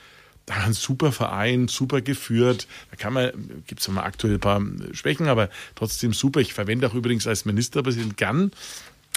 [0.45, 2.67] da ein super Verein, super geführt.
[2.89, 3.31] Da kann man,
[3.67, 4.61] gibt es mal aktuell ein paar
[4.93, 6.39] Schwächen, aber trotzdem super.
[6.39, 8.51] Ich verwende auch übrigens als Ministerpräsident gern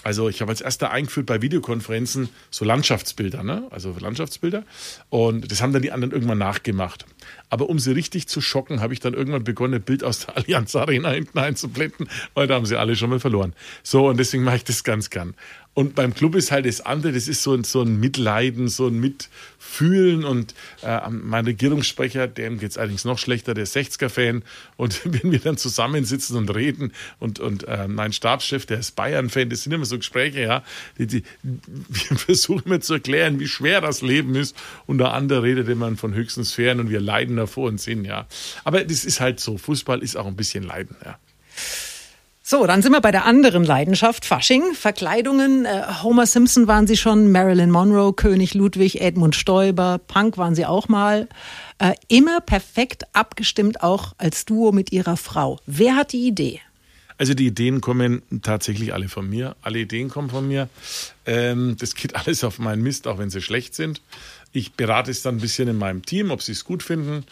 [0.04, 3.68] also ich habe als erster eingeführt bei Videokonferenzen so Landschaftsbilder, ne?
[3.70, 4.64] also Landschaftsbilder.
[5.10, 7.06] Und das haben dann die anderen irgendwann nachgemacht.
[7.52, 10.38] Aber um sie richtig zu schocken, habe ich dann irgendwann begonnen, ein Bild aus der
[10.38, 13.52] Allianz Arena hinten einzublenden, weil da haben sie alle schon mal verloren.
[13.82, 15.34] So, und deswegen mache ich das ganz gern.
[15.74, 18.88] Und beim Club ist halt das andere, das ist so ein, so ein Mitleiden, so
[18.88, 20.22] ein Mitfühlen.
[20.22, 24.42] Und äh, mein Regierungssprecher, dem geht es allerdings noch schlechter, der 60er-Fan.
[24.76, 29.48] Und wenn wir dann zusammensitzen und reden und, und äh, mein Stabschef, der ist Bayern-Fan,
[29.48, 30.62] das sind immer so Gespräche, ja,
[30.98, 34.54] die, die, wir versuchen mir zu erklären, wie schwer das Leben ist.
[34.86, 38.26] Und der andere redet immer von höchsten Sphären und wir leiden davor und sind, ja.
[38.64, 39.58] Aber das ist halt so.
[39.58, 41.18] Fußball ist auch ein bisschen Leiden, ja.
[42.44, 45.64] So, dann sind wir bei der anderen Leidenschaft, Fasching, Verkleidungen.
[45.64, 50.66] Äh, Homer Simpson waren Sie schon, Marilyn Monroe, König Ludwig, Edmund Stoiber, Punk waren Sie
[50.66, 51.28] auch mal.
[51.78, 55.60] Äh, immer perfekt abgestimmt auch als Duo mit Ihrer Frau.
[55.66, 56.60] Wer hat die Idee?
[57.16, 59.54] Also die Ideen kommen tatsächlich alle von mir.
[59.62, 60.68] Alle Ideen kommen von mir.
[61.24, 64.00] Ähm, das geht alles auf meinen Mist, auch wenn sie schlecht sind.
[64.52, 67.24] Ich berate es dann ein bisschen in meinem Team, ob sie es gut finden.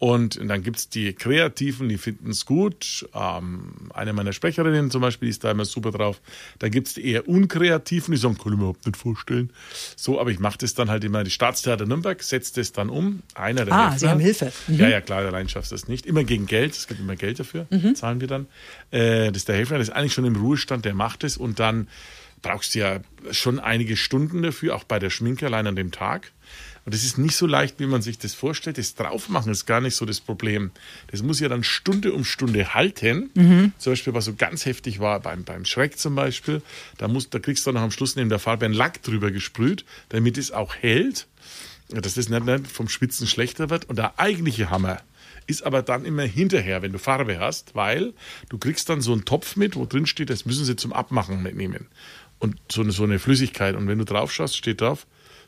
[0.00, 3.08] Und dann gibt es die Kreativen, die finden es gut.
[3.14, 6.20] Ähm, eine meiner Sprecherinnen zum Beispiel, ist da immer super drauf.
[6.58, 9.50] Da gibt es die eher Unkreativen, die sagen, kann ich mir überhaupt nicht vorstellen.
[9.96, 13.22] So, aber ich mache das dann halt immer, die Staatstheater Nürnberg setzt das dann um.
[13.34, 14.52] Einer der Ah, Redner, Sie haben Hilfe.
[14.66, 14.78] Mhm.
[14.78, 16.06] Ja, ja, klar, allein schaffst du das nicht.
[16.06, 17.94] Immer gegen Geld, es gibt immer Geld dafür, mhm.
[17.94, 18.46] zahlen wir dann.
[18.90, 21.60] Äh, das ist der Helfer, das ist eigentlich schon im Ruhestand, der macht es und
[21.60, 21.86] dann
[22.44, 23.00] brauchst ja
[23.32, 26.30] schon einige Stunden dafür, auch bei der Schminke allein an dem Tag.
[26.84, 28.76] Und das ist nicht so leicht, wie man sich das vorstellt.
[28.76, 30.70] Das Draufmachen ist gar nicht so das Problem.
[31.06, 33.30] Das muss ja dann Stunde um Stunde halten.
[33.34, 33.72] Mhm.
[33.78, 36.60] Zum Beispiel, was so ganz heftig war, beim, beim Schreck zum Beispiel,
[36.98, 39.86] da, muss, da kriegst du dann am Schluss neben der Farbe einen Lack drüber gesprüht,
[40.10, 41.26] damit es auch hält,
[41.88, 43.86] dass das nicht, nicht vom Schwitzen schlechter wird.
[43.86, 45.00] Und der eigentliche Hammer
[45.46, 48.12] ist aber dann immer hinterher, wenn du Farbe hast, weil
[48.48, 51.42] du kriegst dann so einen Topf mit, wo drin steht, das müssen sie zum Abmachen
[51.42, 51.86] mitnehmen.
[52.44, 53.74] Und so eine, so eine Flüssigkeit.
[53.74, 55.06] Und wenn du drauf schaust, steht drauf,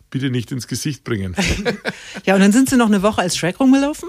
[0.08, 1.36] bitte nicht ins Gesicht bringen.
[2.24, 4.08] ja, und dann sind Sie noch eine Woche als Shrek rumgelaufen?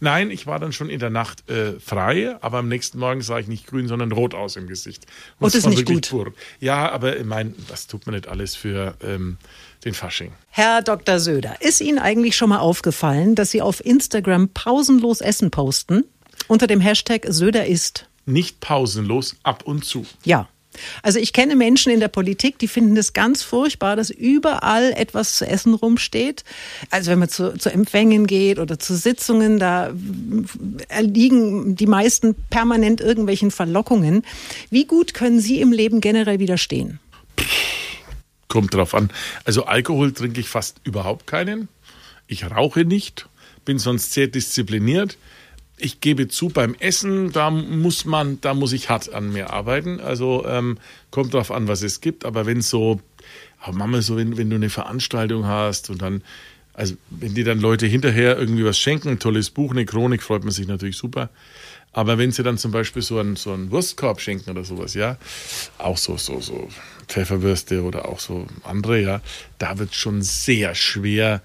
[0.00, 3.38] Nein, ich war dann schon in der Nacht äh, frei, aber am nächsten Morgen sah
[3.38, 5.04] ich nicht grün, sondern rot aus im Gesicht.
[5.38, 6.08] Und, und das ist nicht gut.
[6.08, 6.32] Pur.
[6.58, 9.36] Ja, aber ich meine, das tut man nicht alles für ähm,
[9.84, 10.32] den Fasching.
[10.48, 11.20] Herr Dr.
[11.20, 16.04] Söder, ist Ihnen eigentlich schon mal aufgefallen, dass Sie auf Instagram pausenlos Essen posten
[16.48, 18.06] unter dem Hashtag Söder isst?
[18.24, 20.06] Nicht pausenlos, ab und zu.
[20.24, 20.48] Ja,
[21.02, 25.36] also ich kenne Menschen in der Politik, die finden es ganz furchtbar, dass überall etwas
[25.36, 26.44] zu essen rumsteht.
[26.90, 29.92] Also wenn man zu, zu Empfängen geht oder zu Sitzungen, da
[31.00, 34.24] liegen die meisten permanent irgendwelchen Verlockungen.
[34.70, 37.00] Wie gut können Sie im Leben generell widerstehen?
[38.48, 39.10] Kommt drauf an.
[39.44, 41.68] Also Alkohol trinke ich fast überhaupt keinen.
[42.26, 43.28] Ich rauche nicht,
[43.64, 45.16] bin sonst sehr diszipliniert
[45.82, 50.00] ich gebe zu, beim Essen, da muss man, da muss ich hart an mir arbeiten.
[50.00, 50.78] Also ähm,
[51.10, 52.24] kommt drauf an, was es gibt.
[52.24, 53.00] Aber wenn so,
[53.70, 56.22] Mama, so wenn, wenn du eine Veranstaltung hast und dann,
[56.74, 60.44] also wenn dir dann Leute hinterher irgendwie was schenken, ein tolles Buch, eine Chronik, freut
[60.44, 61.30] man sich natürlich super.
[61.92, 65.18] Aber wenn sie dann zum Beispiel so einen, so einen Wurstkorb schenken oder sowas, ja,
[65.76, 66.68] auch so, so, so
[67.08, 69.20] Pfefferwürste oder auch so andere, ja,
[69.58, 71.42] da wird schon sehr schwer,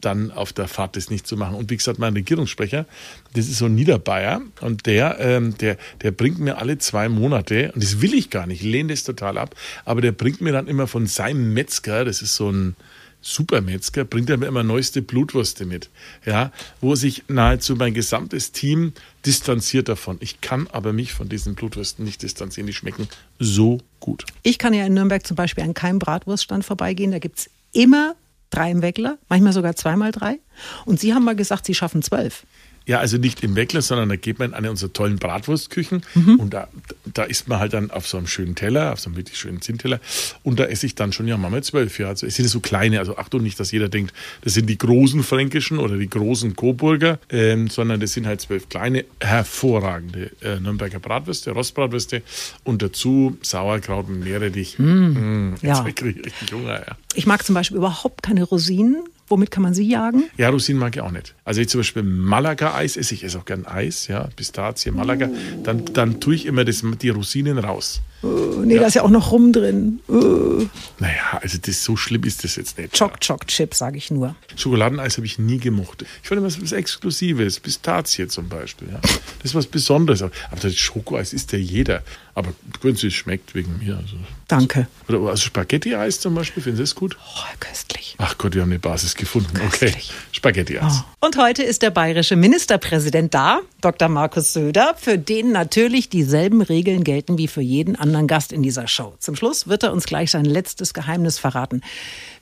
[0.00, 1.56] dann auf der Fahrt das nicht zu machen.
[1.56, 2.86] Und wie gesagt, mein Regierungssprecher,
[3.34, 7.72] das ist so ein Niederbayer und der, ähm, der, der bringt mir alle zwei Monate,
[7.72, 9.54] und das will ich gar nicht, ich lehne das total ab,
[9.84, 12.76] aber der bringt mir dann immer von seinem Metzger, das ist so ein
[13.22, 15.90] Supermetzger, bringt er mir immer neueste Blutwürste mit,
[16.24, 18.92] ja, wo sich nahezu mein gesamtes Team
[19.24, 20.18] distanziert davon.
[20.20, 23.08] Ich kann aber mich von diesen Blutwürsten nicht distanzieren, die schmecken
[23.40, 24.24] so gut.
[24.44, 28.14] Ich kann ja in Nürnberg zum Beispiel an keinem Bratwurststand vorbeigehen, da gibt es immer
[28.56, 30.38] drei im Weckler, manchmal sogar zweimal drei.
[30.84, 32.46] Und Sie haben mal gesagt, Sie schaffen zwölf.
[32.86, 36.36] Ja, also nicht im Weckler, sondern da geht man in eine unserer tollen Bratwurstküchen mhm.
[36.36, 36.68] und da,
[37.12, 39.60] da isst man halt dann auf so einem schönen Teller, auf so einem wirklich schönen
[39.60, 40.00] Zinnteller
[40.44, 42.08] und da esse ich dann schon, ja, machen wir zwölf, ja.
[42.08, 45.24] Also es sind so kleine, also Achtung nicht, dass jeder denkt, das sind die großen
[45.24, 51.00] fränkischen oder die großen Coburger, ähm, sondern das sind halt zwölf kleine, hervorragende äh, Nürnberger
[51.00, 52.22] Bratwürste, Rostbratwürste
[52.62, 54.78] und dazu Sauerkraut und Meerrettich.
[54.78, 55.84] Mm, mm, ja.
[55.86, 56.96] Ich richtig Hunger, ja.
[57.14, 60.24] Ich mag zum Beispiel überhaupt keine Rosinen Womit kann man sie jagen?
[60.36, 61.34] Ja, Rosinen mag ich auch nicht.
[61.44, 65.28] Also ich zum Beispiel Malaga-Eis esse ich esse auch gern Eis, ja, Pistazie, Malaga.
[65.64, 68.02] Dann, dann tue ich immer das, die Rosinen raus.
[68.22, 68.80] Uh, nee, ja.
[68.80, 70.00] da ist ja auch noch rum drin.
[70.08, 70.66] Uh.
[70.98, 72.98] Naja, also das, so schlimm ist das jetzt nicht.
[72.98, 74.34] Choc Choc Chip, sage ich nur.
[74.56, 76.04] Schokoladeneis habe ich nie gemocht.
[76.22, 78.88] Ich fand immer was Exklusives, Pistazie zum Beispiel.
[78.88, 79.00] Ja.
[79.00, 79.12] Das
[79.44, 80.22] ist was Besonderes.
[80.22, 82.02] Aber das Schokoeis ist ja jeder.
[82.34, 82.52] Aber
[82.82, 83.96] es schmeckt, wegen mir.
[83.96, 84.16] Also.
[84.48, 84.88] Danke.
[85.08, 87.16] Oder also Spaghetti-Eis zum Beispiel, finden Sie das gut?
[87.18, 88.14] Oh, köstlich.
[88.18, 89.54] Ach Gott, wir haben eine Basis gefunden.
[89.54, 89.94] Köstlich.
[89.94, 91.02] Okay, Spaghetti-Eis.
[91.20, 91.26] Oh.
[91.26, 94.08] Und heute ist der bayerische Ministerpräsident da, Dr.
[94.08, 98.88] Markus Söder, für den natürlich dieselben Regeln gelten wie für jeden anderen Gast in dieser
[98.88, 99.14] Show.
[99.18, 101.82] Zum Schluss wird er uns gleich sein letztes Geheimnis verraten.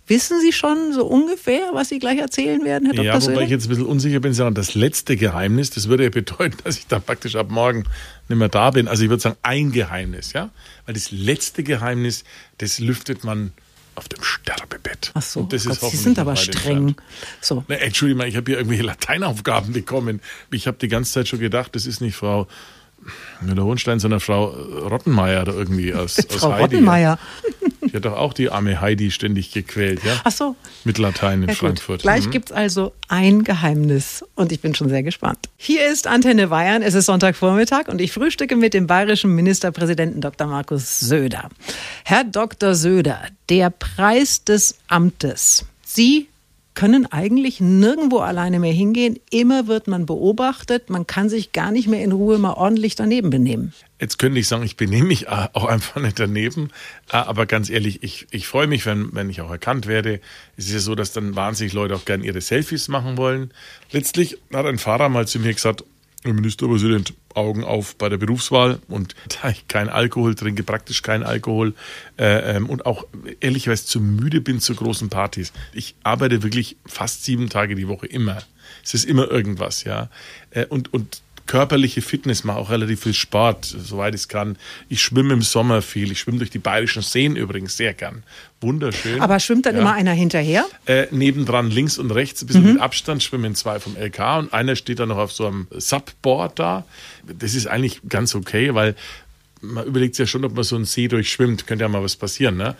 [0.06, 3.04] Wissen Sie schon so ungefähr, was Sie gleich erzählen werden, Herr Dr.
[3.04, 6.10] Ja, wobei ich jetzt ein bisschen unsicher bin, sagen, das letzte Geheimnis, das würde ja
[6.10, 7.84] bedeuten, dass ich da praktisch ab morgen
[8.28, 8.86] nicht mehr da bin.
[8.86, 10.50] Also ich würde sagen, ein Geheimnis, ja.
[10.84, 12.24] Weil das letzte Geheimnis,
[12.58, 13.52] das lüftet man
[13.94, 15.12] auf dem Sterbebett.
[15.14, 16.96] Ach so, Gott, Sie sind aber streng.
[17.40, 17.64] So.
[17.68, 20.20] Na, Entschuldigung, ich habe hier irgendwelche Lateinaufgaben bekommen.
[20.50, 22.46] Ich habe die ganze Zeit schon gedacht, das ist nicht Frau
[23.40, 26.62] Müller-Hohenstein, sondern Frau Rottenmeier oder irgendwie aus, aus Frau Heidi.
[26.62, 27.18] Rottenmeier.
[27.82, 30.20] Die hat doch auch die arme Heidi ständig gequält, ja?
[30.24, 30.56] Ach so.
[30.84, 32.02] Mit Latein in ja, Frankfurt.
[32.02, 32.30] Gleich mhm.
[32.30, 35.38] gibt es also ein Geheimnis und ich bin schon sehr gespannt.
[35.56, 40.46] Hier ist Antenne Bayern, es ist Sonntagvormittag und ich frühstücke mit dem bayerischen Ministerpräsidenten Dr.
[40.46, 41.50] Markus Söder.
[42.04, 42.74] Herr Dr.
[42.74, 45.66] Söder, der Preis des Amtes.
[45.84, 46.28] Sie
[46.74, 49.18] können eigentlich nirgendwo alleine mehr hingehen.
[49.30, 50.90] Immer wird man beobachtet.
[50.90, 53.72] Man kann sich gar nicht mehr in Ruhe mal ordentlich daneben benehmen.
[54.00, 56.70] Jetzt könnte ich sagen, ich benehme mich auch einfach nicht daneben.
[57.08, 60.20] Aber ganz ehrlich, ich, ich freue mich, wenn, wenn ich auch erkannt werde.
[60.56, 63.52] Es ist ja so, dass dann wahnsinnig Leute auch gerne ihre Selfies machen wollen.
[63.92, 65.84] Letztlich hat ein Fahrer mal zu mir gesagt,
[66.24, 68.80] Herr Ministerpräsident, Augen auf bei der Berufswahl.
[68.88, 71.74] Und da ich keinen Alkohol trinke, praktisch keinen Alkohol
[72.18, 73.06] äh, ähm, und auch
[73.40, 75.52] ehrlicherweise zu müde bin zu großen Partys.
[75.72, 78.42] Ich arbeite wirklich fast sieben Tage die Woche immer.
[78.82, 80.08] Es ist immer irgendwas, ja.
[80.50, 84.56] Äh, und, und körperliche Fitness, mache auch relativ viel Sport, soweit ich es kann.
[84.88, 86.10] Ich schwimme im Sommer viel.
[86.10, 88.22] Ich schwimme durch die bayerischen Seen übrigens sehr gern.
[88.60, 89.20] Wunderschön.
[89.20, 89.82] Aber schwimmt dann ja.
[89.82, 90.64] immer einer hinterher?
[90.86, 92.72] Äh, nebendran links und rechts, ein bisschen mhm.
[92.74, 96.58] mit Abstand, schwimmen zwei vom LK und einer steht dann noch auf so einem Subboard
[96.58, 96.84] da.
[97.26, 98.94] Das ist eigentlich ganz okay, weil
[99.60, 101.66] man überlegt sich ja schon, ob man so einen See durchschwimmt.
[101.66, 102.76] Könnte ja mal was passieren, ne?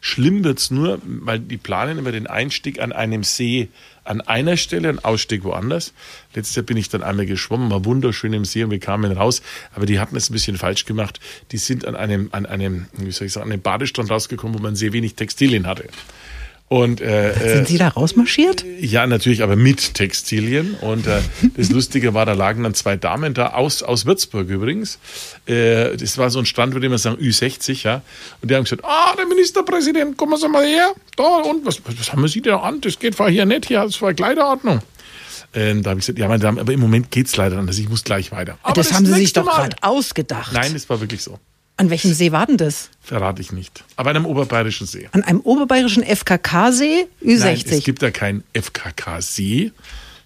[0.00, 3.68] Schlimm wird es nur, weil die planen immer den Einstieg an einem See
[4.08, 5.92] an einer Stelle, einen Ausstieg woanders.
[6.34, 9.42] Letztes Jahr bin ich dann einmal geschwommen, war wunderschön im See und wir kamen raus,
[9.74, 11.20] aber die hatten es ein bisschen falsch gemacht.
[11.52, 14.62] Die sind an einem, an einem, wie soll ich sagen, an einem Badestrand rausgekommen, wo
[14.62, 15.84] man sehr wenig Textilien hatte.
[16.68, 18.64] Und, äh, Sind Sie da rausmarschiert?
[18.78, 20.74] Ja, natürlich, aber mit Textilien.
[20.74, 21.20] Und äh,
[21.56, 24.98] das Lustige war, da lagen dann zwei Damen da aus, aus Würzburg übrigens.
[25.46, 28.02] Äh, das war so ein Stand, würde man sagen, Ü60, ja.
[28.42, 30.92] Und die haben gesagt, ah, der Ministerpräsident, kommen Sie mal her.
[31.16, 32.82] Da, und was, was haben Sie denn an?
[32.82, 34.82] Das geht hier nicht, hier ist war Kleiderordnung.
[35.54, 37.78] Ähm, da habe ich gesagt, ja, meine Damen, aber im Moment geht's leider anders.
[37.78, 38.58] Ich muss gleich weiter.
[38.62, 40.52] Aber das, das haben Sie sich doch gerade ausgedacht.
[40.52, 41.38] Nein, das war wirklich so.
[41.78, 42.90] An welchem See war denn das?
[43.00, 43.84] Verrate ich nicht.
[43.94, 45.08] Aber an einem oberbayerischen See.
[45.12, 47.06] An einem oberbayerischen FKK-See?
[47.24, 47.38] Ü60?
[47.38, 49.70] Nein, es gibt ja keinen FKK-See.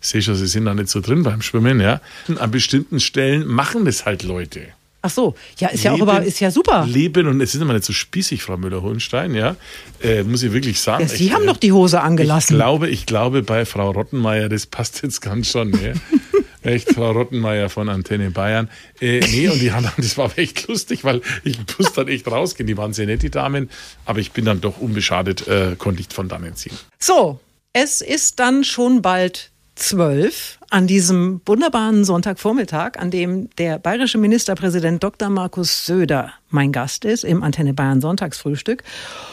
[0.01, 2.01] Ich sehe schon, Sie sind da nicht so drin beim Schwimmen, ja.
[2.39, 4.63] An bestimmten Stellen machen das halt Leute.
[5.03, 6.87] Ach so, ja, ist leben, ja auch aber, ist ja super.
[6.87, 9.57] Leben, und es ist immer nicht so spießig, Frau Müller-Hohenstein, ja,
[10.01, 11.03] äh, muss ich wirklich sagen.
[11.03, 12.55] Ja, Sie ich, haben äh, doch die Hose angelassen.
[12.55, 15.93] Ich glaube, ich glaube, bei Frau Rottenmeier, das passt jetzt ganz schon, ja.
[16.63, 18.71] Echt, Frau Rottenmeier von Antenne Bayern.
[19.01, 22.67] Äh, nee, und die haben, das war echt lustig, weil ich musste dann echt rausgehen.
[22.67, 23.71] Die waren sehr nett, die Damen.
[24.05, 26.77] Aber ich bin dann doch unbeschadet, äh, konnte ich von dannen ziehen.
[26.99, 27.41] So,
[27.73, 35.03] es ist dann schon bald zwölf an diesem wunderbaren Sonntagvormittag, an dem der bayerische Ministerpräsident
[35.05, 35.29] Dr.
[35.29, 38.83] Markus Söder mein Gast ist im Antenne Bayern Sonntagsfrühstück.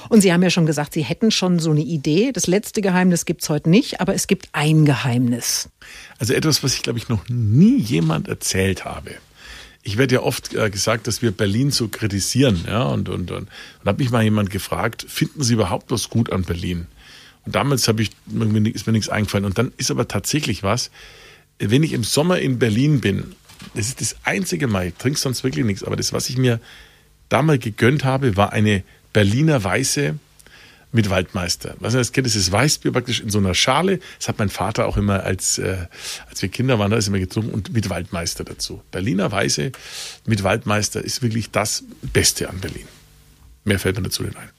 [0.09, 2.33] Und Sie haben ja schon gesagt, Sie hätten schon so eine Idee.
[2.33, 5.69] Das letzte Geheimnis gibt es heute nicht, aber es gibt ein Geheimnis.
[6.17, 9.11] Also etwas, was ich, glaube ich, noch nie jemand erzählt habe.
[9.81, 12.65] Ich werde ja oft äh, gesagt, dass wir Berlin so kritisieren.
[12.67, 16.33] Ja, und, und, und, und habe mich mal jemand gefragt, finden Sie überhaupt was gut
[16.33, 16.87] an Berlin?
[17.45, 18.11] Und damals ich,
[18.73, 19.45] ist mir nichts eingefallen.
[19.45, 20.91] Und dann ist aber tatsächlich was,
[21.59, 23.35] wenn ich im Sommer in Berlin bin,
[23.75, 26.59] das ist das einzige Mal, ich trinke sonst wirklich nichts, aber das, was ich mir
[27.27, 30.17] damals gegönnt habe, war eine Berliner Weiße
[30.91, 31.75] mit Waldmeister.
[31.79, 33.99] Was das kennt, das ist Weißbier praktisch in so einer Schale.
[34.17, 35.85] Das hat mein Vater auch immer, als, äh,
[36.27, 38.81] als wir Kinder waren, da ist immer getrunken und mit Waldmeister dazu.
[38.91, 39.71] Berliner Weiße
[40.25, 42.87] mit Waldmeister ist wirklich das Beste an Berlin.
[43.65, 44.49] Mehr fällt mir dazu nicht ein.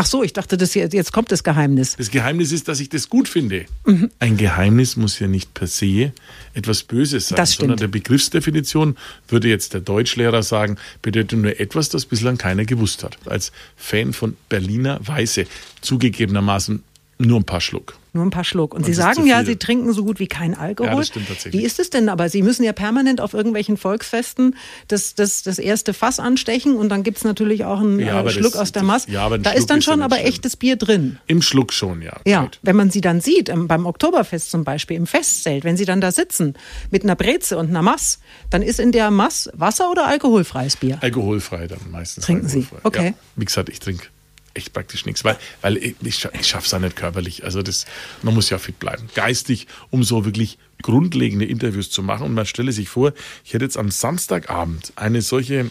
[0.00, 1.94] Ach so, ich dachte, das jetzt, jetzt kommt das Geheimnis.
[1.98, 3.66] Das Geheimnis ist, dass ich das gut finde.
[3.84, 4.10] Mhm.
[4.18, 6.12] Ein Geheimnis muss ja nicht per se
[6.54, 8.96] etwas Böses sein, das sondern der Begriffsdefinition
[9.28, 13.18] würde jetzt der Deutschlehrer sagen, bedeutet nur etwas, das bislang keiner gewusst hat.
[13.26, 15.44] Als Fan von Berliner Weiße,
[15.82, 16.82] zugegebenermaßen
[17.22, 17.96] Nur ein paar Schluck.
[18.12, 18.72] Nur ein paar Schluck.
[18.74, 19.44] Und, Und Sie sagen ja.
[19.44, 20.90] Sie trinken so gut wie keinen Alkohol.
[20.90, 21.60] Ja, das stimmt tatsächlich.
[21.60, 22.28] Wie ist es denn aber?
[22.28, 24.56] Sie müssen ja permanent auf irgendwelchen Volksfesten
[24.88, 28.30] das, das, das erste Fass anstechen und dann gibt es natürlich auch einen Ja, äh,
[28.30, 29.10] Schluck das- aus der Masse.
[29.12, 30.28] ja, da Schluck ist dann schon aber schlimm.
[30.28, 31.18] echtes Bier drin.
[31.28, 32.16] Im Schluck schon, ja.
[32.26, 32.58] Ja, Gut.
[32.62, 36.00] wenn man sie dann sieht, im, beim Oktoberfest zum Beispiel, im Festzelt, wenn sie dann
[36.00, 36.54] da sitzen
[36.90, 38.18] mit einer Breze und einer Mass,
[38.48, 40.98] dann ist in der Mass Wasser oder alkoholfreies Bier.
[41.00, 42.24] Alkoholfrei dann meistens.
[42.24, 42.66] Trinken Sie?
[42.82, 43.06] Okay.
[43.08, 43.12] Ja.
[43.36, 44.06] Wie gesagt, ich trinke
[44.54, 47.44] echt praktisch nichts, weil, weil ich, ich, ich schaffe es auch nicht körperlich.
[47.44, 47.86] Also das,
[48.22, 49.08] man muss ja fit bleiben.
[49.14, 52.26] Geistig, um so wirklich grundlegende Interviews zu machen.
[52.26, 53.12] Und man stelle sich vor,
[53.44, 55.70] ich hätte jetzt am Samstagabend eine solche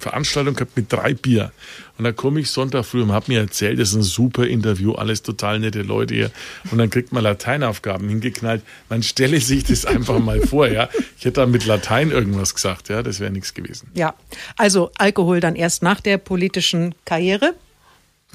[0.00, 1.52] Veranstaltung gehabt mit drei Bier.
[1.96, 4.92] Und dann komme ich Sonntag früh und habe mir erzählt, das ist ein super Interview,
[4.92, 6.30] alles total nette Leute hier.
[6.70, 8.62] Und dann kriegt man Lateinaufgaben hingeknallt.
[8.88, 10.88] Man stelle sich das einfach mal vor, ja.
[11.18, 13.88] Ich hätte da mit Latein irgendwas gesagt, ja, das wäre nichts gewesen.
[13.94, 14.14] Ja,
[14.56, 17.54] also Alkohol dann erst nach der politischen Karriere.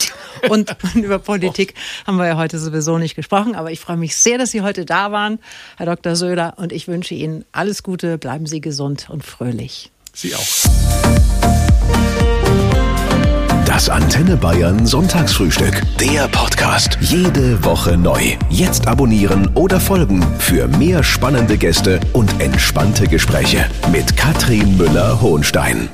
[0.49, 1.73] Und über Politik
[2.07, 4.85] haben wir ja heute sowieso nicht gesprochen, aber ich freue mich sehr, dass Sie heute
[4.85, 5.39] da waren,
[5.77, 6.15] Herr Dr.
[6.15, 9.91] Söder, und ich wünsche Ihnen alles Gute, bleiben Sie gesund und fröhlich.
[10.13, 10.47] Sie auch.
[13.65, 15.83] Das Antenne Bayern Sonntagsfrühstück.
[15.99, 16.97] Der Podcast.
[16.99, 18.35] Jede Woche neu.
[18.49, 25.87] Jetzt abonnieren oder folgen für mehr spannende Gäste und entspannte Gespräche mit Katrin Müller-Hohenstein.